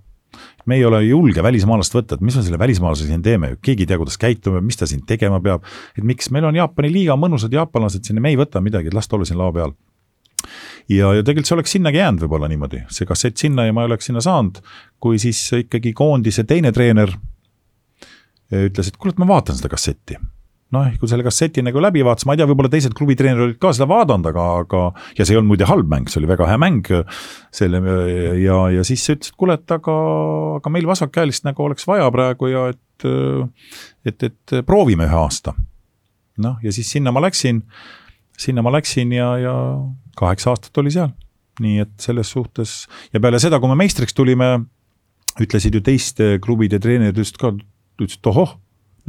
[0.66, 3.92] me ei ole julge välismaalast võtta, et mis me selle välismaalasega siin teeme, keegi ei
[3.92, 5.62] tea, kuidas käitume, mis ta siin tegema peab.
[5.96, 9.08] et miks, meil on Jaapani liiga mõnusad jaapanlased siin ja me ei võta midagi, las
[9.08, 9.76] ta olla siin laua peal
[10.88, 13.92] ja, ja tegelikult see oleks sinnagi jäänud võib-olla niimoodi, see kassett sinna ja ma ei
[13.92, 14.62] oleks sinna saanud,
[15.00, 17.12] kui siis ikkagi koondise teine treener
[18.48, 20.16] ütles, et kuule, et ma vaatan seda kassetti
[20.74, 23.70] noh, kui selle kasseti nagu läbi vaatas, ma ei tea, võib-olla teised klubitreenerid olid ka
[23.76, 24.82] seda vaadanud, aga, aga
[25.16, 26.90] ja see ei olnud muide halb mäng, see oli väga hea mäng.
[27.54, 27.80] selle
[28.42, 29.94] ja, ja siis ütles, et kuule, et aga,
[30.58, 33.08] aga meil vasakkäelist nagu oleks vaja praegu ja et,
[34.08, 35.56] et, et proovime ühe aasta.
[36.38, 37.64] noh, ja siis sinna ma läksin,
[38.38, 39.54] sinna ma läksin ja, ja
[40.18, 41.10] kaheksa aastat oli seal.
[41.58, 44.60] nii et selles suhtes ja peale seda, kui me meistriks tulime,
[45.42, 47.50] ütlesid ju teiste klubide treenerid ütlesid ka,
[47.98, 48.54] ütlesid, ohoh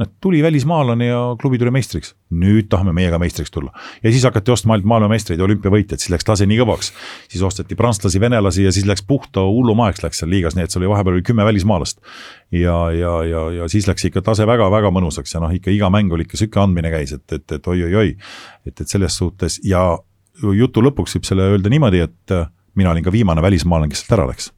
[0.00, 2.14] Nad tuli välismaalane ja klubi tuli meistriks.
[2.30, 3.72] nüüd tahame meiega meistriks tulla.
[4.02, 6.92] ja siis hakati ostma ainult maailmameistreid ja olümpiavõitjaid, siis läks tase nii kõvaks.
[7.28, 10.86] siis osteti prantslasi, venelasi ja siis läks puhta hullumaeks läks seal liigas, nii et seal
[10.86, 12.00] oli vahepeal oli kümme välismaalast.
[12.50, 16.12] ja, ja, ja, ja siis läks ikka tase väga-väga mõnusaks ja noh, ikka iga mäng
[16.12, 18.16] oli ikka sihuke andmine käis, et, et, et oi-oi-oi.
[18.66, 19.98] et, et selles suhtes ja
[20.40, 22.36] jutu lõpuks võib selle öelda niimoodi, et
[22.74, 24.48] mina olin ka viimane välismaalane, kes sealt ära läks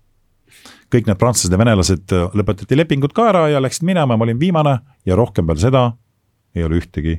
[0.93, 4.41] kõik need prantslased ja venelased äh, lõpetati lepingud ka ära ja läksid minema, ma olin
[4.41, 4.79] viimane
[5.09, 5.89] ja rohkem peale seda
[6.55, 7.19] ei ole ühtegi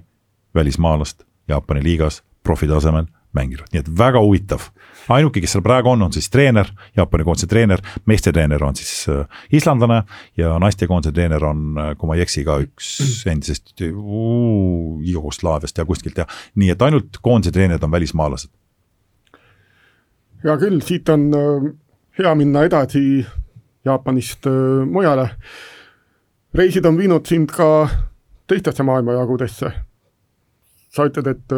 [0.55, 4.69] välismaalast Jaapani liigas profi tasemel mänginud, nii et väga huvitav.
[5.09, 9.07] ainuke, kes seal praegu on, on siis treener, Jaapani koondise treener, meeste treener on siis
[9.09, 10.03] äh, islandlane
[10.37, 12.93] ja naiste koondise treener on, äh, kui ma ei eksi, ka üks
[13.33, 18.53] endisest Jugoslaaviast ja kuskilt ja nii, et ainult koondise treenerid on välismaalased.
[20.43, 21.31] hea küll, siit on
[22.19, 23.25] hea minna edasi
[23.85, 24.47] Jaapanist
[24.89, 25.29] mujale.
[26.53, 27.89] reisid on viinud sind ka
[28.47, 29.71] teistesse maailmajagudesse.
[30.93, 31.53] sa ütled, et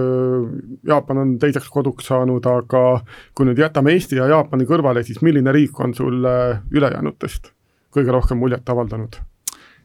[0.88, 3.02] Jaapan on teiseks koduks saanud, aga
[3.36, 7.52] kui nüüd jätame Eesti ja Jaapani kõrvale, siis milline riik on sulle ülejäänutest
[7.96, 9.20] kõige rohkem muljet avaldanud?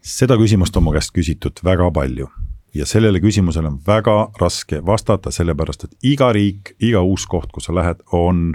[0.01, 2.28] seda küsimust on mu käest küsitud väga palju
[2.74, 7.68] ja sellele küsimusele on väga raske vastata, sellepärast et iga riik, iga uus koht, kus
[7.68, 8.55] sa lähed, on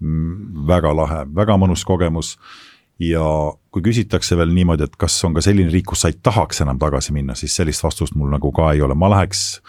[0.00, 2.36] mm, väga lahe, väga mõnus kogemus
[3.02, 3.24] ja
[3.72, 6.78] kui küsitakse veel niimoodi, et kas on ka selline riik, kus sa ei tahaks enam
[6.80, 9.60] tagasi minna, siis sellist vastust mul nagu ka ei ole, ma läheks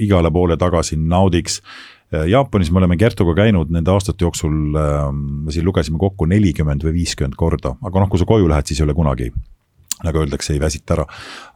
[0.00, 1.60] igale poole tagasi, naudiks.
[2.14, 4.52] Jaapanis me oleme Kertuga käinud nende aastate jooksul,
[5.14, 8.80] me siin lugesime kokku nelikümmend või viiskümmend korda, aga noh, kui sa koju lähed, siis
[8.80, 9.32] ei ole kunagi
[10.04, 11.06] nagu öeldakse, ei väsita ära.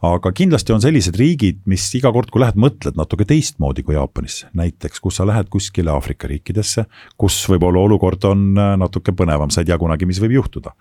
[0.09, 4.49] aga kindlasti on sellised riigid, mis iga kord, kui lähed, mõtled natuke teistmoodi kui Jaapanisse.
[4.53, 6.85] näiteks, kus sa lähed kuskile Aafrika riikidesse,
[7.17, 10.75] kus võib-olla olukord on äh, natuke põnevam, sa ei tea kunagi, mis võib juhtuda.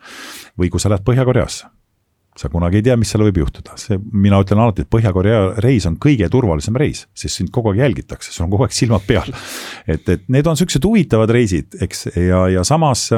[0.58, 1.68] või kui sa lähed Põhja-Koreasse
[2.38, 5.88] sa kunagi ei tea, mis seal võib juhtuda, see, mina ütlen alati, et Põhja-Korea reis
[5.90, 9.34] on kõige turvalisem reis, sest sind kogu aeg jälgitakse, sul on kogu aeg silmad peal.
[9.86, 13.08] et, et need on siuksed huvitavad reisid, eks, ja, ja samas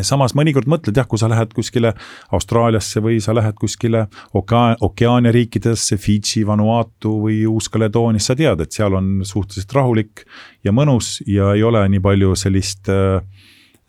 [0.00, 1.92] samas mõnikord mõtled jah, kui sa lähed kuskile
[2.32, 4.06] Austraaliasse või sa lähed kuskile
[4.38, 10.24] okea-, Okeaania riikidesse, Fidži, Vanuatu või Uus-Caledoonias, sa tead, et seal on suhteliselt rahulik
[10.64, 13.20] ja mõnus ja ei ole nii palju sellist äh,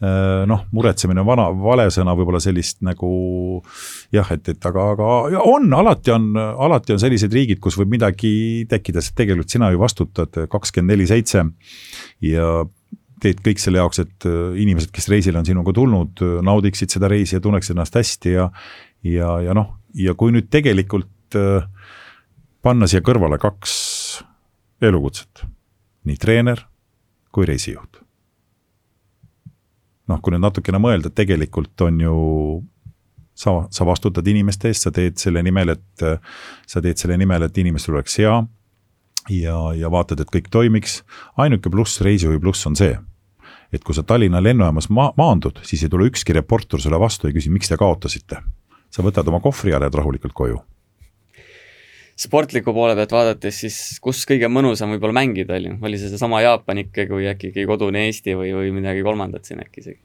[0.03, 3.09] äh noh, muretsemine on vana, vale sõna, võib-olla sellist nagu
[4.11, 8.67] jah, et, et aga, aga on, alati on, alati on sellised riigid, kus võib midagi
[8.69, 11.45] tekkida, sest tegelikult sina ju vastutad kakskümmend neli seitse
[12.27, 12.49] ja
[13.23, 17.09] teed kõik selle jaoks, et äh, inimesed, kes reisile on sinuga tulnud, äh, naudiksid seda
[17.11, 18.49] reisi ja tunneksid ennast hästi ja
[19.03, 21.65] ja, ja noh, ja kui nüüd tegelikult äh,
[22.63, 23.73] panna siia kõrvale kaks
[24.83, 25.45] elukutset,
[26.07, 26.65] nii treener
[27.33, 28.01] kui reisijuht.
[30.11, 32.17] noh, kui nüüd natukene mõelda, tegelikult on ju
[33.33, 36.03] sa, sa vastutad inimeste eest, sa teed selle nimel, et
[36.67, 38.35] sa teed selle nimel, et inimestel oleks hea
[39.29, 41.01] ja, ja vaatad, et kõik toimiks.
[41.37, 42.93] ainuke pluss, reisijuhi pluss on see,
[43.73, 47.35] et kui sa Tallinna lennujaamas ma-, maandud, siis ei tule ükski reporter sulle vastu ja
[47.35, 48.43] küsi, miks te kaotasite.
[48.93, 50.59] sa võtad oma kohvri ja lähed rahulikult koju
[52.19, 56.83] sportliku poole pealt vaadates, siis kus kõige mõnusam võib-olla mängida oli, oli see seesama Jaapan
[56.85, 59.99] ikka, kui äkki kodune Eesti või, või midagi kolmandat siin äkki isegi?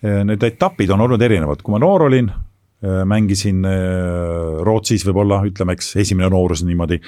[0.00, 2.30] Need etapid on olnud erinevad, kui ma noor olin,
[3.04, 3.60] mängisin
[4.64, 7.00] Rootsis võib-olla, ütleme, eks, esimene noorus niimoodi,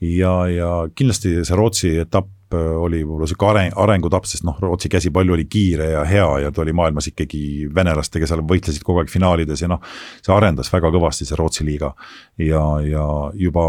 [0.00, 4.88] ja, ja kindlasti see Rootsi etapp Äh, oli võib-olla sihuke areng, arengutapp, sest noh, Rootsi
[4.88, 9.12] käsipall oli kiire ja hea ja ta oli maailmas ikkagi venelastega seal võitlesid kogu aeg
[9.12, 9.82] finaalides ja noh,
[10.24, 11.92] see arendas väga kõvasti, see Rootsi liiga.
[12.40, 13.04] ja, ja
[13.36, 13.66] juba,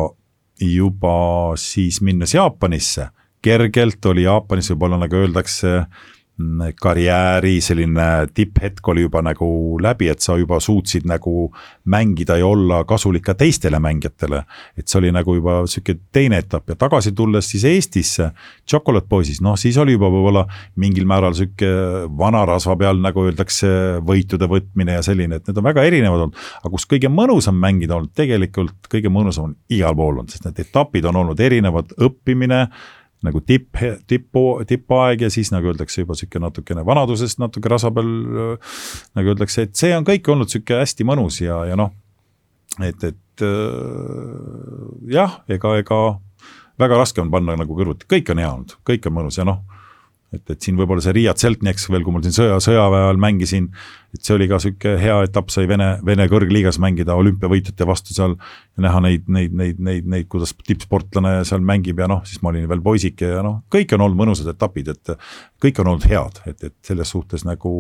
[0.64, 1.18] juba
[1.60, 3.10] siis minnes Jaapanisse,
[3.44, 5.82] kergelt oli Jaapanis võib-olla nagu öeldakse
[6.82, 11.50] karjääri selline tipphetk oli juba nagu läbi, et sa juba suutsid nagu
[11.92, 14.44] mängida ja olla kasulik ka teistele mängijatele.
[14.78, 18.32] et see oli nagu juba sihuke teine etapp ja tagasi tulles siis Eestisse,
[18.68, 21.68] Chocolate Boysis, noh siis oli juba võib-olla mingil määral sihuke
[22.18, 26.46] vanarasva peal, nagu öeldakse, võitude võtmine ja selline, et need on väga erinevad olnud.
[26.64, 30.64] aga kus kõige mõnusam mängida olnud, tegelikult kõige mõnusam on igal pool olnud, sest need
[30.64, 32.68] etapid on olnud erinevad, õppimine
[33.26, 33.76] nagu tipp,
[34.08, 38.14] tippu, tippaeg ja siis nagu öeldakse juba sihuke natukene vanadusest natuke rasa peal.
[39.18, 41.92] nagu öeldakse, et see on kõik olnud sihuke hästi mõnus ja, ja noh,
[42.80, 43.46] et, et
[45.12, 46.00] jah, ega, ega
[46.80, 49.64] väga raske on panna nagu kõrvuti, kõik on hea olnud, kõik on mõnus ja noh
[50.34, 53.70] et, et siin võib-olla see Riia Tseltnieks veel, kui mul siin sõja, sõjaväe ajal mängisin,
[54.14, 58.36] et see oli ka sihuke hea etapp, sai Vene, Vene kõrgliigas mängida olümpiavõitjate vastu seal.
[58.80, 62.68] näha neid, neid, neid, neid, neid, kuidas tippsportlane seal mängib ja noh, siis ma olin
[62.70, 65.16] veel poisike ja noh, kõik on olnud mõnusad etapid, et.
[65.60, 67.72] kõik on olnud head, et, et selles suhtes nagu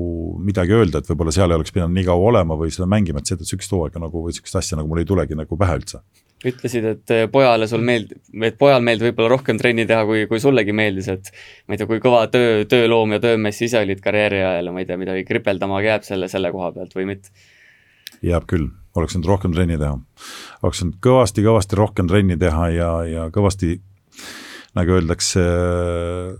[0.44, 3.32] midagi öelda, et võib-olla seal ei oleks pidanud nii kaua olema või seda mängima, et
[3.32, 6.04] seda sihukest hooaega nagu või sihukest asja nagu mul ei tulegi nagu pähe üldse
[6.46, 10.40] ütlesid, et eh, pojale sul meeldib, et pojal meeldib võib-olla rohkem trenni teha, kui, kui
[10.40, 11.32] sullegi meeldis, et
[11.68, 14.84] ma ei tea, kui kõva töö, tööloom ja töömees ise olid karjääri ajal ja ma
[14.84, 17.34] ei tea, midagi kripeldama jääb selle, selle koha pealt või mitte?
[18.26, 18.70] jääb küll,
[19.00, 20.00] oleks võinud rohkem trenni teha.
[20.64, 23.78] oleks võinud kõvasti-kõvasti rohkem trenni teha ja, ja kõvasti
[24.78, 25.42] nagu öeldakse,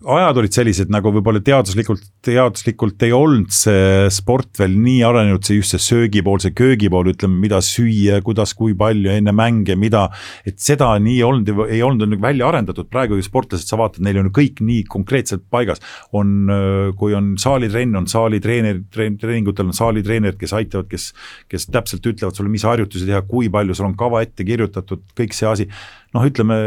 [0.06, 5.58] ajad olid sellised nagu võib-olla teaduslikult, teaduslikult ei olnud see sport veel nii arenenud, see
[5.58, 10.06] just see söögipool, see köögipool, ütleme, mida süüa, kuidas, kui palju enne mänge, mida.
[10.46, 14.22] et seda nii olnud, ei olnud nagu välja arendatud, praegu ju sportlased, sa vaatad, neil
[14.22, 15.82] on kõik nii konkreetselt paigas.
[16.14, 16.52] on,
[17.00, 21.10] kui on saalitrenn, on saalitreener, treeningutel on saalitreenerid, kes aitavad, kes,
[21.50, 25.34] kes täpselt ütlevad sulle, mis harjutusi teha, kui palju sul on kava ette kirjutatud, kõik
[25.34, 25.70] see asi
[26.16, 26.58] noh, ütleme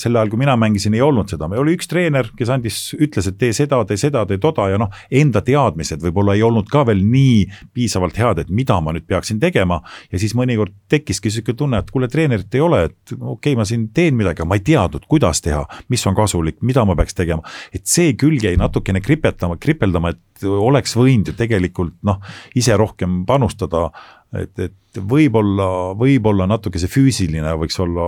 [0.00, 3.38] sel ajal, kui mina mängisin, ei olnud seda, oli üks treener, kes andis, ütles, et
[3.40, 7.04] tee seda, tee seda, tee toda ja noh, enda teadmised võib-olla ei olnud ka veel
[7.06, 7.44] nii
[7.76, 9.80] piisavalt head, et mida ma nüüd peaksin tegema.
[10.12, 13.66] ja siis mõnikord tekkiski sihuke tunne, et kuule, treenerit ei ole, et okei okay,, ma
[13.68, 17.16] siin teen midagi, aga ma ei teadnud, kuidas teha, mis on kasulik, mida ma peaks
[17.18, 17.42] tegema.
[17.72, 22.20] et see külg jäi natukene kripetama, kripeldama, et oleks võinud ju tegelikult noh,
[22.58, 23.88] ise rohkem panustada
[24.36, 28.04] et, et võib-olla, võib-olla natuke see füüsiline võiks olla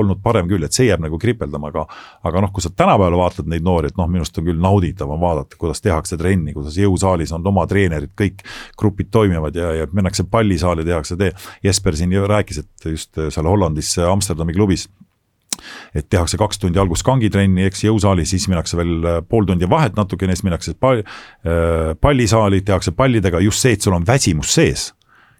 [0.00, 1.84] olnud parem küll, et see jääb nagu kripeldama, aga
[2.26, 5.10] aga noh, kui sa tänapäeval vaatad neid noori, et noh, minu arust on küll nauditav
[5.10, 8.42] on vaadata, kuidas tehakse trenni, kuidas jõusaalis on oma treenerid, kõik
[8.78, 11.34] grupid toimivad ja, ja minnakse pallisaali, tehakse tee.
[11.66, 14.88] Jesper siin ju rääkis, et just seal Hollandis Amsterdami klubis
[15.94, 20.32] et tehakse kaks tundi alguses kangitrenni, eks jõusaalis, siis minnakse veel pool tundi vahet natukene,
[20.32, 24.88] siis minnakse pall, äh, pallisaali, tehakse pallidega just see, et sul on väsimus sees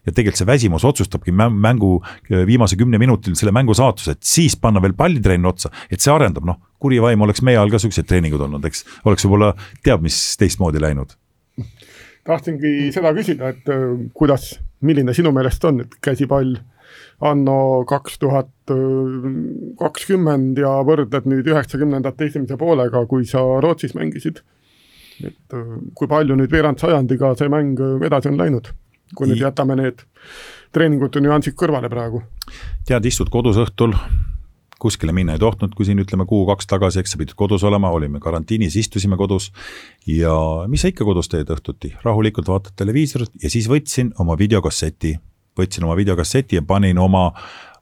[0.07, 1.99] ja tegelikult see väsimus otsustabki mängu
[2.29, 6.47] viimase kümne minutil selle mängu saatuse, et siis panna veel pallitrenn otsa, et see arendab,
[6.49, 9.53] noh, kuri vaim oleks meie all ka siuksed treeningud olnud, eks, oleks võib-olla
[9.85, 11.17] teab mis teistmoodi läinud.
[12.25, 16.57] tahtsingi seda küsida, et äh, kuidas, milline sinu meelest on, et käsipall
[17.21, 18.73] anno kaks tuhat
[19.79, 24.41] kakskümmend ja võrdled nüüd üheksakümnendate esimese poolega, kui sa Rootsis mängisid.
[25.21, 27.77] et äh, kui palju nüüd veerand sajandiga see mäng
[28.07, 28.73] edasi on läinud?
[29.17, 30.03] Kui nüüd jätame need
[30.75, 32.23] treeningute nüansid kõrvale praegu.
[32.87, 33.95] tead, istud kodus õhtul,
[34.81, 38.21] kuskile minna ei tohtinud, kui siin ütleme kuu-kaks tagasi, eks sa pidid kodus olema, olime
[38.21, 39.51] karantiinis, istusime kodus.
[40.07, 40.35] ja
[40.69, 45.17] mis sa ikka kodus teed õhtuti, rahulikult vaatad televiisorit ja siis võtsin oma videokasseti,
[45.59, 47.31] võtsin oma videokasseti ja panin oma,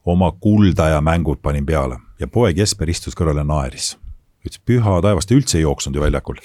[0.04, 3.96] oma kuldaja mängud panin peale ja poeg Jesper istus kõrval ja naeris
[4.46, 6.40] ütles, püha taevas, ta üldse ei jooksnud ju väljakul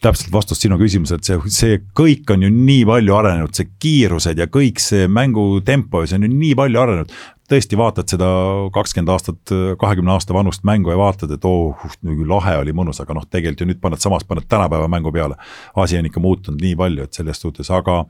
[0.00, 4.40] täpselt vastust sinu küsimusele, et see, see kõik on ju nii palju arenenud, see kiirused
[4.40, 7.12] ja kõik see mängutempo, see on ju nii palju arenenud.
[7.50, 8.28] tõesti vaatad seda
[8.70, 13.16] kakskümmend aastat, kahekümne aasta vanust mängu ja vaatad, et oh, nagu lahe oli, mõnus, aga
[13.18, 15.34] noh, tegelikult ju nüüd paned samas, paned tänapäeva mängu peale.
[15.74, 18.04] asi on ikka muutunud nii palju, et selles suhtes, aga,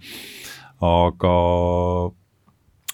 [0.84, 1.34] aga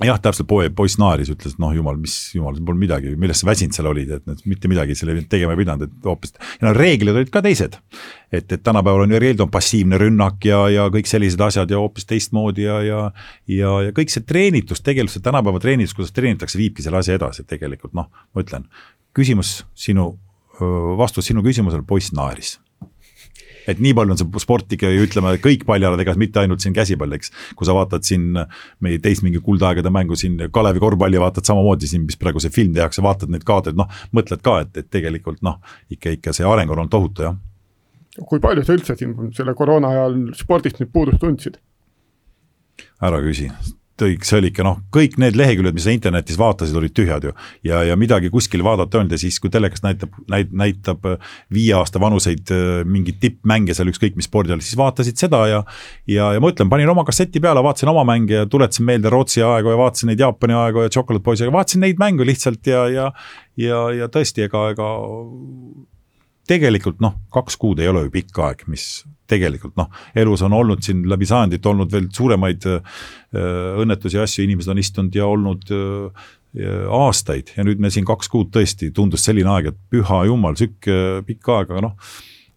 [0.04, 3.48] jah, täpselt poe, poiss naeris, ütles, et noh, jumal, mis jumal, polnud midagi, millest sa
[3.48, 6.34] väsinud seal olid, et mitte midagi selle tegema ei pidanud, et hoopis.
[6.58, 7.78] ja no reeglid olid ka teised.
[8.30, 11.80] et, et tänapäeval on ju reeglid, on passiivne rünnak ja, ja kõik sellised asjad ja
[11.80, 13.00] hoopis teistmoodi ja, ja.
[13.48, 17.46] ja, ja kõik see treenitus, tegelikult see tänapäeva treenitus, kuidas treenitakse, viibki selle asja edasi,
[17.48, 18.68] tegelikult noh, ma ütlen.
[19.16, 20.12] küsimus sinu,
[21.00, 22.58] vastus sinu küsimusele, poiss naeris
[23.66, 26.74] et nii palju on see sport ikka ju ütleme, kõik paljalad, ega mitte ainult siin
[26.76, 27.32] käsipall, eks.
[27.58, 28.28] kui sa vaatad siin
[28.84, 32.74] meie teist mingi kuldaegade mängu siin Kalevi korvpalli vaatad samamoodi siin, mis praegu see film
[32.76, 33.90] tehakse, vaatad neid kaadreid, noh.
[34.16, 35.60] mõtled ka, et, et tegelikult noh,
[35.92, 37.38] ikka, ikka see areng on olnud tohutu, jah.
[38.26, 41.60] kui palju sa üldse siin selle koroona ajal spordist nüüd puudust tundsid?
[43.02, 43.50] ära küsi,
[44.00, 47.32] tõi, see oli ikka noh, kõik need leheküljed, mis sa internetis vaatasid, olid tühjad ju.
[47.66, 51.32] ja, ja midagi kuskil vaadata ei olnud ja siis, kui telekas näitab, näit-, näitab äh,
[51.52, 55.62] viie aasta vanuseid äh, mingeid tippmänge seal ükskõik mis spordi all, siis vaatasid seda ja.
[56.10, 59.44] ja, ja ma ütlen, panin oma kasseti peale, vaatasin oma mänge ja tuletasin meelde Rootsi
[59.46, 63.10] aegu ja vaatasin neid Jaapani aegu ja Chocolate Boys'i, vaatasin neid mänge lihtsalt ja, ja.
[63.60, 64.92] ja, ja tõesti, ega, ega
[66.46, 70.82] tegelikult noh, kaks kuud ei ole ju pikk aeg, mis tegelikult noh, elus on olnud
[70.84, 73.02] siin läbi sajandit olnud veel suuremaid äh,
[73.82, 76.30] õnnetusi ja asju, inimesed on istunud ja olnud äh,
[76.96, 77.52] aastaid.
[77.56, 81.52] Ja nüüd me siin kaks kuud tõesti tundus selline aeg, et püha jumal, sihuke pikk
[81.52, 81.96] aeg, aga noh,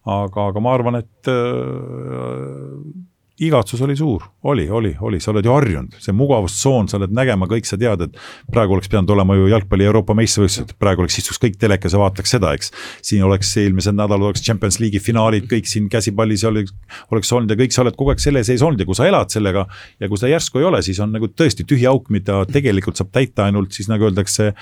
[0.08, 3.08] aga, aga ma arvan, et äh,
[3.40, 7.48] igatsus oli suur, oli, oli, oli, sa oled ju harjunud, see mugavustsoon, sa oled nägema
[7.48, 8.18] kõik, sa tead, et
[8.52, 12.34] praegu oleks pidanud olema ju jalgpalli Euroopa meistrivõistlused, praegu oleks istuks kõik telekas ja vaataks
[12.36, 12.72] seda, eks.
[13.06, 16.76] siin oleks eelmisel nädalal oleks Champions League'i finaalid, kõik siin käsipallis oleks,
[17.14, 18.84] oleks olnud ja kõik sa oled kogu aeg selle sees olnud.
[18.84, 19.66] Ja kui sa elad sellega.
[20.00, 23.12] ja kui seda järsku ei ole, siis on nagu tõesti tühi auk, mida tegelikult saab
[23.14, 24.52] täita ainult siis nagu öeldakse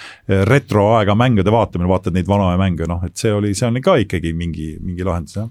[0.48, 3.98] retroaega mängude vaatamine, vaatad neid vanu aja mänge, noh, et see oli, see on ka
[4.04, 5.48] ikkagi mingi, mingi lahendus, jah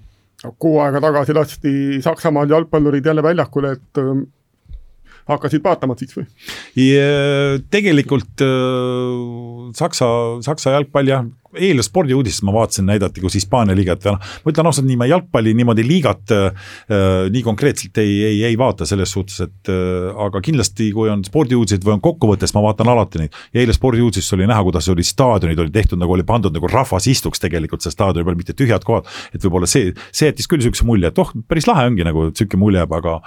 [0.58, 1.72] kuu aega tagasi lasti
[2.02, 4.22] Saksamaal jalgpallurid jälle väljakule, et ähm,
[5.28, 6.26] hakkasid vaatama siis või?
[7.70, 10.08] tegelikult äh, Saksa,
[10.44, 11.26] Saksa jalgpall jah,
[11.56, 15.08] eile spordiuudistes ma vaatasin, näidati, kus Hispaania liigat ja noh, ma ütlen ausalt, nii ma
[15.08, 16.68] jalgpalli niimoodi liigat äh,
[17.32, 21.84] nii konkreetselt ei, ei, ei vaata selles suhtes, et äh, aga kindlasti, kui on spordiuudised
[21.86, 23.38] või on kokkuvõttes, ma vaatan alati neid.
[23.54, 27.08] ja eile spordiuudises oli näha, kuidas oli staadionid olid tehtud nagu oli pandud nagu rahvas
[27.10, 29.08] istuks tegelikult seal staadioni peal, mitte tühjad kohad.
[29.32, 32.60] et võib-olla see, see jättis küll sihukese mulje, et oh, päris lahe ongi nagu sihuke
[32.60, 33.18] mulje jääb, aga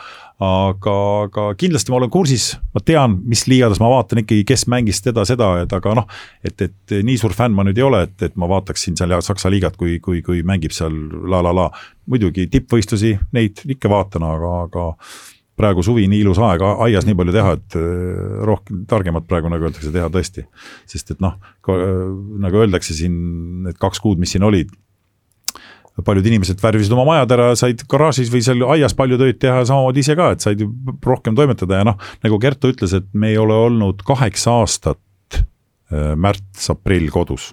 [0.41, 0.93] aga,
[1.27, 5.25] aga kindlasti ma olen kursis, ma tean, mis liigades ma vaatan ikkagi, kes mängis teda,
[5.27, 6.07] seda, et aga noh,
[6.45, 9.51] et, et nii suur fänn ma nüüd ei ole, et, et ma vaataksin seal Saksa
[9.53, 10.95] liigat, kui, kui, kui mängib seal
[11.29, 11.67] la la la.
[12.11, 14.87] muidugi tippvõistlusi, neid ikka vaatan, aga, aga
[15.61, 19.67] praegu suvi nii ilus aeg, aias nii palju teha, et äh, rohkem, targemat praegu nagu
[19.67, 20.47] öeldakse, teha tõesti.
[20.89, 21.37] sest et noh,
[22.41, 23.13] nagu öeldakse siin,
[23.67, 24.73] need kaks kuud, mis siin olid
[26.05, 30.03] paljud inimesed värvisid oma majad ära, said garaažis või seal aias palju tööd teha samamoodi
[30.03, 30.63] ise ka, et said
[31.05, 35.01] rohkem toimetada ja noh, nagu Kertu ütles, et me ei ole olnud kaheksa aastat
[35.37, 37.51] äh, märts-aprill kodus.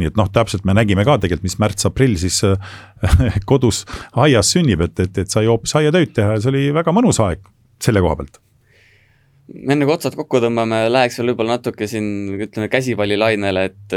[0.00, 2.56] nii et noh, täpselt me nägime ka tegelikult, mis märts-aprill siis äh,
[3.50, 3.84] kodus
[4.16, 7.44] aias sünnib, et, et, et sai hoopis aiatööd teha ja see oli väga mõnus aeg
[7.80, 8.40] selle koha pealt
[9.50, 13.96] enne kui otsad kokku tõmbame, läheks veel võib-olla natuke siin ütleme käsipallilainele, et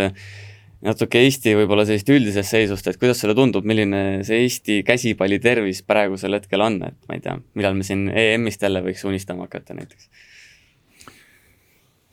[0.84, 5.82] natuke Eesti võib-olla sellist üldisest seisust, et kuidas sulle tundub, milline see Eesti käsipalli tervis
[5.88, 9.78] praegusel hetkel on, et ma ei tea, millal me siin EM-ist jälle võiks unistama hakata
[9.78, 10.10] näiteks?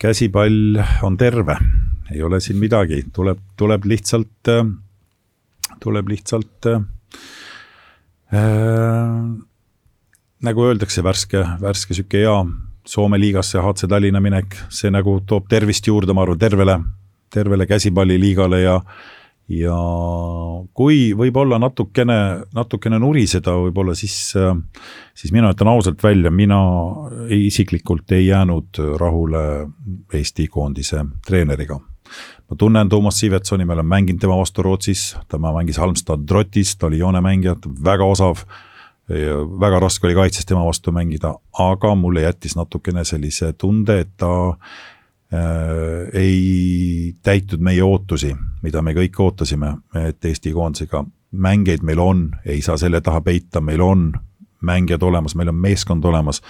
[0.01, 1.59] käsipall on terve,
[2.15, 4.49] ei ole siin midagi, tuleb, tuleb lihtsalt,
[5.83, 6.81] tuleb lihtsalt äh,
[10.47, 12.41] nagu öeldakse, värske, värske sihuke hea
[12.91, 16.79] Soome liigasse HC Tallinna minek, see nagu toob tervist juurde, ma arvan, tervele
[17.31, 18.81] tervele käsipalliliigale ja
[19.51, 19.75] ja
[20.79, 22.17] kui võib-olla natukene,
[22.55, 24.15] natukene nuriseda võib-olla, siis,
[25.15, 26.61] siis mina ütlen ausalt välja, mina
[27.35, 29.43] isiklikult ei jäänud rahule
[30.15, 31.81] Eesti koondise treeneriga.
[32.51, 36.87] ma tunnen Toomas Sivetsoni, ma olen mänginud tema vastu Rootsis, tema mängis Halmstad Trottis, ta
[36.87, 38.45] oli joonemängija, väga osav
[39.61, 44.31] väga raske oli kaitses tema vastu mängida, aga mulle jättis natukene sellise tunde, et ta
[46.13, 52.63] ei täitnud meie ootusi, mida me kõik ootasime, et Eesti koondisega mängeid meil on, ei
[52.63, 54.13] saa selle taha peita, meil on
[54.61, 56.43] mängijad olemas, meil on meeskond olemas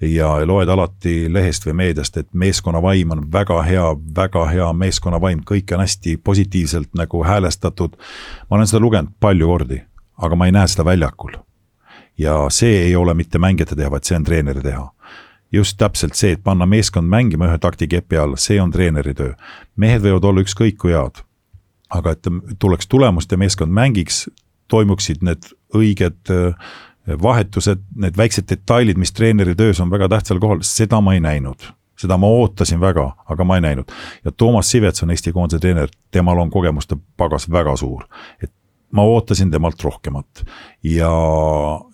[0.00, 5.20] ja loed alati lehest või meediast, et meeskonna vaim on väga hea, väga hea meeskonna
[5.20, 7.96] vaim, kõik on hästi positiivselt nagu häälestatud.
[8.50, 9.82] ma olen seda lugenud palju kordi,
[10.18, 11.36] aga ma ei näe seda väljakul.
[12.18, 14.93] ja see ei ole mitte mängijate teha, vaid see on treeneri teha
[15.54, 19.34] just täpselt see, et panna meeskond mängima ühe taktikepi all, see on treeneri töö.
[19.76, 21.22] mehed võivad olla ükskõik kui head,
[21.90, 22.26] aga et
[22.58, 24.24] tuleks tulemust ja meeskond mängiks,
[24.68, 26.74] toimuksid need õiged äh,
[27.22, 31.72] vahetused, need väiksed detailid, mis treeneri töös on väga tähtsal kohal, seda ma ei näinud
[32.00, 33.92] seda ma ootasin väga, aga ma ei näinud.
[34.24, 38.02] ja Toomas Sivets on Eesti koondise treener, temal on kogemuste pagas väga suur.
[38.42, 38.52] et
[38.90, 40.44] ma ootasin temalt rohkemat
[40.82, 41.12] ja,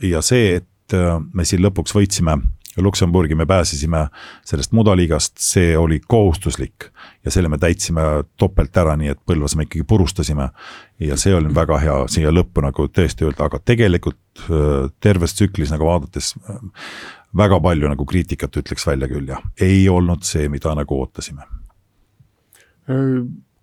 [0.02, 2.38] ja see, et äh, me siin lõpuks võitsime
[2.76, 4.04] Luksemburgi, me pääsesime
[4.46, 6.90] sellest mudaliigast, see oli kohustuslik
[7.24, 8.02] ja selle me täitsime
[8.38, 10.48] topelt ära, nii et Põlvas me ikkagi purustasime.
[11.00, 15.74] ja see oli väga hea siia lõppu nagu tõesti öelda, aga tegelikult äh, terves tsüklis
[15.74, 16.62] nagu vaadates äh,
[17.36, 21.46] väga palju nagu kriitikat ütleks välja küll jah, ei olnud see, mida nagu ootasime.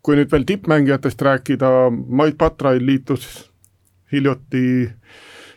[0.01, 3.51] kui nüüd veel tippmängijatest rääkida, Mait Patrail liitus
[4.11, 4.89] hiljuti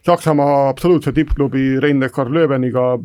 [0.07, 2.99] Saksamaa absoluutse tippklubi Rein-Neckar Löweniga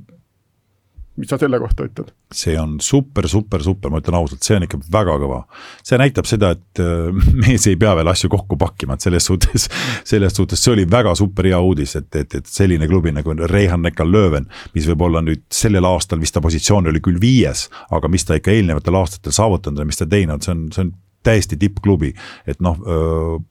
[1.16, 2.12] mis sa selle kohta ütled?
[2.36, 5.42] see on super, super, super, ma ütlen ausalt, see on ikka väga kõva.
[5.86, 9.70] see näitab seda, et äh, mees ei pea veel asju kokku pakkima, et selles suhtes,
[10.12, 13.86] selles suhtes see oli väga super hea uudis, et, et, et selline klubi nagu Reihan
[13.86, 18.28] Neckar-Löwen, mis võib olla nüüd sellel aastal vist ta positsioon oli küll viies, aga mis
[18.28, 20.94] ta ikka eelnevatel aastatel saavutanud on, mis ta teinud, see on, see on
[21.26, 22.14] täiesti tippklubi.
[22.48, 22.78] et noh,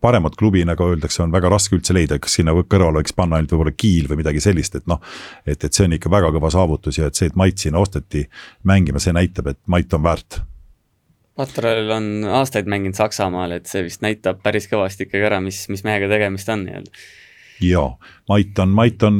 [0.01, 3.53] paremat klubi, nagu öeldakse, on väga raske üldse leida, kas sinna kõrvale võiks panna ainult
[3.55, 5.03] võib-olla Kiil või midagi sellist, et noh.
[5.47, 8.25] et, et see on ikka väga kõva saavutus ja et see, et Mait sinna osteti
[8.65, 10.41] mängima, see näitab, et Mait on väärt
[11.35, 15.83] Patrol on aastaid mänginud Saksamaal, et see vist näitab päris kõvasti ikkagi ära, mis, mis
[15.87, 16.93] mehega tegemist on nii-öelda
[17.61, 17.97] jaa,
[18.29, 19.19] Mait on, Mait on,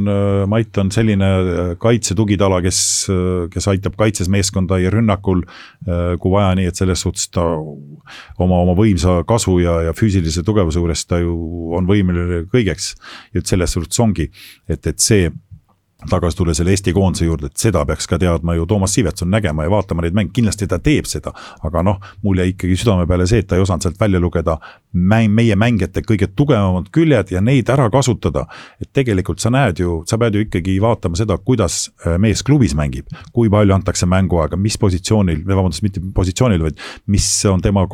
[0.49, 2.79] Mait on selline äh, kaitsetugitala, kes,
[3.13, 5.45] äh, kes aitab kaitses meeskonda ja rünnakul,
[5.85, 10.45] äh, kui vaja, nii et selles suhtes ta oma, oma võimsa kasvu ja, ja füüsilise
[10.47, 11.35] tugevuse juures ta ju
[11.77, 12.95] on võimeline kõigeks.
[13.35, 14.31] et selles suhtes ongi,
[14.69, 15.29] et, et see
[16.11, 19.65] tagasi tulla selle Eesti koondise juurde, et seda peaks ka teadma ju Toomas Sivetson nägema
[19.65, 21.33] ja vaatama neid mänge, kindlasti ta teeb seda.
[21.63, 24.59] aga noh, mul jäi ikkagi südame peale see, et ta ei osanud sealt välja lugeda
[24.93, 28.47] mäng, meie mängijate kõige tugevamad küljed ja neid ära kasutada.
[28.81, 32.75] et tegelikult sa näed ju, sa pead ju ikkagi vaatama seda, kuidas äh, mees klubis
[32.75, 33.07] mängib.
[33.33, 37.87] kui palju antakse mänguaega, mis positsioonil, vabandust, mitte positsioonil, vaid mis on tema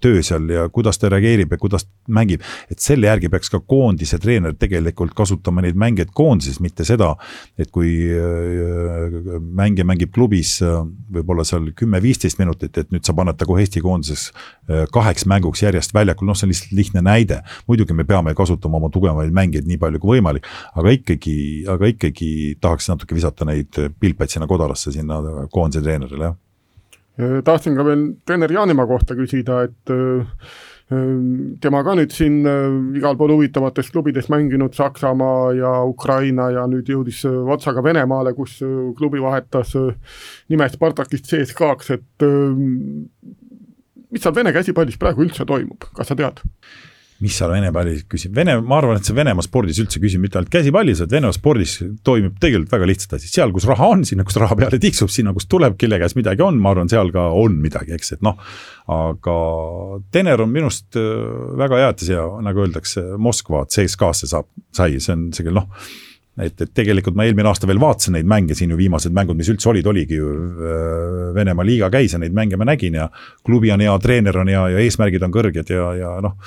[0.00, 2.42] töö seal ja kuidas ta reageerib ja kuidas mängib.
[2.70, 7.14] et selle järgi peaks ka koondise treener tegelikult kasutama neid mängijaid koondises, mitte seda
[7.58, 10.80] et kui äh, mängija mängib klubis äh,
[11.18, 15.62] võib-olla seal kümme-viisteist minutit, et nüüd sa paned ta kohe Eesti koondises äh, kaheks mänguks
[15.64, 17.40] järjest väljakul, noh, see on lihtsalt lihtne näide.
[17.68, 20.46] muidugi me peame kasutama oma tugevaid mängijaid nii palju kui võimalik,
[20.78, 22.30] aga ikkagi, aga ikkagi
[22.60, 25.20] tahaks natuke visata neid pilpeid sinna kodarasse, sinna
[25.52, 29.90] koondise treenerile, jah tahtsin ka veel treener Jaanimaa kohta küsida, et
[30.88, 36.88] tema ka nüüd siin äh, igal pool huvitavates klubides mänginud, Saksamaa ja Ukraina ja nüüd
[36.88, 39.74] jõudis äh, otsaga Venemaale, kus äh, klubi vahetas
[40.48, 42.28] nime Spartakist CSKA-ks, et
[44.08, 46.40] mis seal Vene käsipallis praegu üldse toimub, kas sa tead?
[47.24, 50.38] Mis seal Vene pallis küsib, Vene, ma arvan, et see Venemaa spordis üldse küsib mitte
[50.38, 51.74] ainult käsipallis, vaid Venemaa spordis
[52.06, 55.34] toimub tegelikult väga lihtsalt asi, seal, kus raha on, sinna, kus raha peale tiksub, sinna,
[55.34, 58.38] kus tuleb, kelle käes midagi on, ma arvan, seal ka on midagi, eks, et noh.
[58.94, 59.38] aga
[60.14, 61.08] Tener on minust äh,
[61.58, 65.66] väga jäätis ja nagu öeldakse, Moskva CSKA-sse saab, sai, see on sihuke noh
[66.38, 69.50] et, et tegelikult ma eelmine aasta veel vaatasin neid mänge siin ju, viimased mängud, mis
[69.50, 73.08] üldse olid, oligi ju äh, Venemaa liiga käis ja neid mänge ma nägin ja.
[73.42, 76.38] klubi on hea, treener on hea ja eesmärgid on kõrged ja, ja noh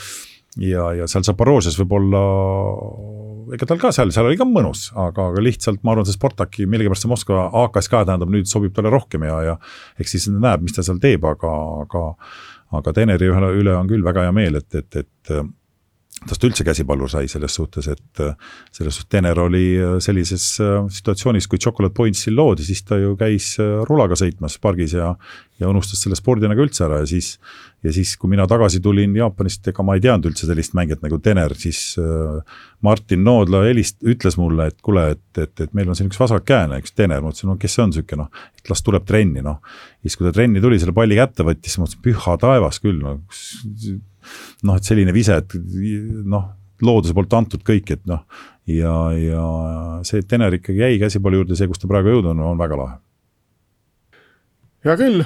[0.59, 2.21] ja, ja seal Zaporožes võib-olla,
[3.55, 6.67] ega tal ka seal, seal oli ka mõnus, aga, aga lihtsalt ma arvan, see Sportaki,
[6.69, 9.55] millegipärast see Moskva AKSK tähendab nüüd sobib talle rohkem ja, ja
[10.01, 12.05] eks siis näeb, mis ta seal teeb, aga, aga
[12.71, 15.33] aga Teneri üle, üle on küll väga hea meel, et, et, et
[16.21, 18.21] tast üldse käsipallur sai selles suhtes, et
[18.71, 19.65] selles suhtes Tener oli
[20.03, 20.45] sellises
[20.95, 23.55] situatsioonis, kui Chocolate Pointsil loodi, siis ta ju käis
[23.89, 25.15] rulaga sõitmas pargis ja
[25.61, 27.35] ja unustas selle spordi nagu üldse ära ja siis,
[27.83, 31.17] ja siis, kui mina tagasi tulin Jaapanist, ega ma ei teadnud üldse sellist mängijat nagu
[31.23, 35.97] Tener, siis äh, Martin Noodla helist-, ütles mulle, et kuule, et, et, et meil on
[35.97, 38.85] siin üks vasakkäene, üks Tener, ma ütlesin, no kes see on niisugune, noh, et las
[38.85, 39.59] tuleb trenni, noh.
[40.05, 43.21] siis, kui ta trenni tuli, selle palli kätte võttis, mõtlesin, püha taevas küll, noh,
[44.69, 46.49] noh, et selline vise, et noh,
[46.85, 48.25] looduse poolt antud kõik, et noh,
[48.69, 49.45] ja, ja
[50.07, 52.99] see, Tener ikkagi jäi käsipalli juurde, see, kus ta praegu jõudnud on, on väga lahe.
[54.85, 55.25] hea küll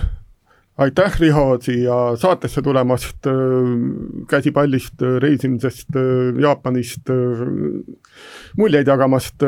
[0.78, 3.28] aitäh, Riho, siia saatesse tulemast,
[4.28, 5.90] käsipallist, reisimisest,
[6.42, 7.12] Jaapanist,
[8.58, 9.48] muljeid jagamast.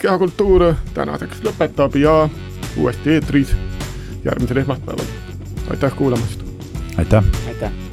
[0.00, 2.28] kehakultuur tänaseks lõpetab ja
[2.76, 3.54] uuesti eetris
[4.24, 5.06] järgmisel esmaspäeval.
[5.70, 6.40] aitäh kuulamast!
[6.98, 7.24] aitäh!
[7.48, 7.83] aitäh!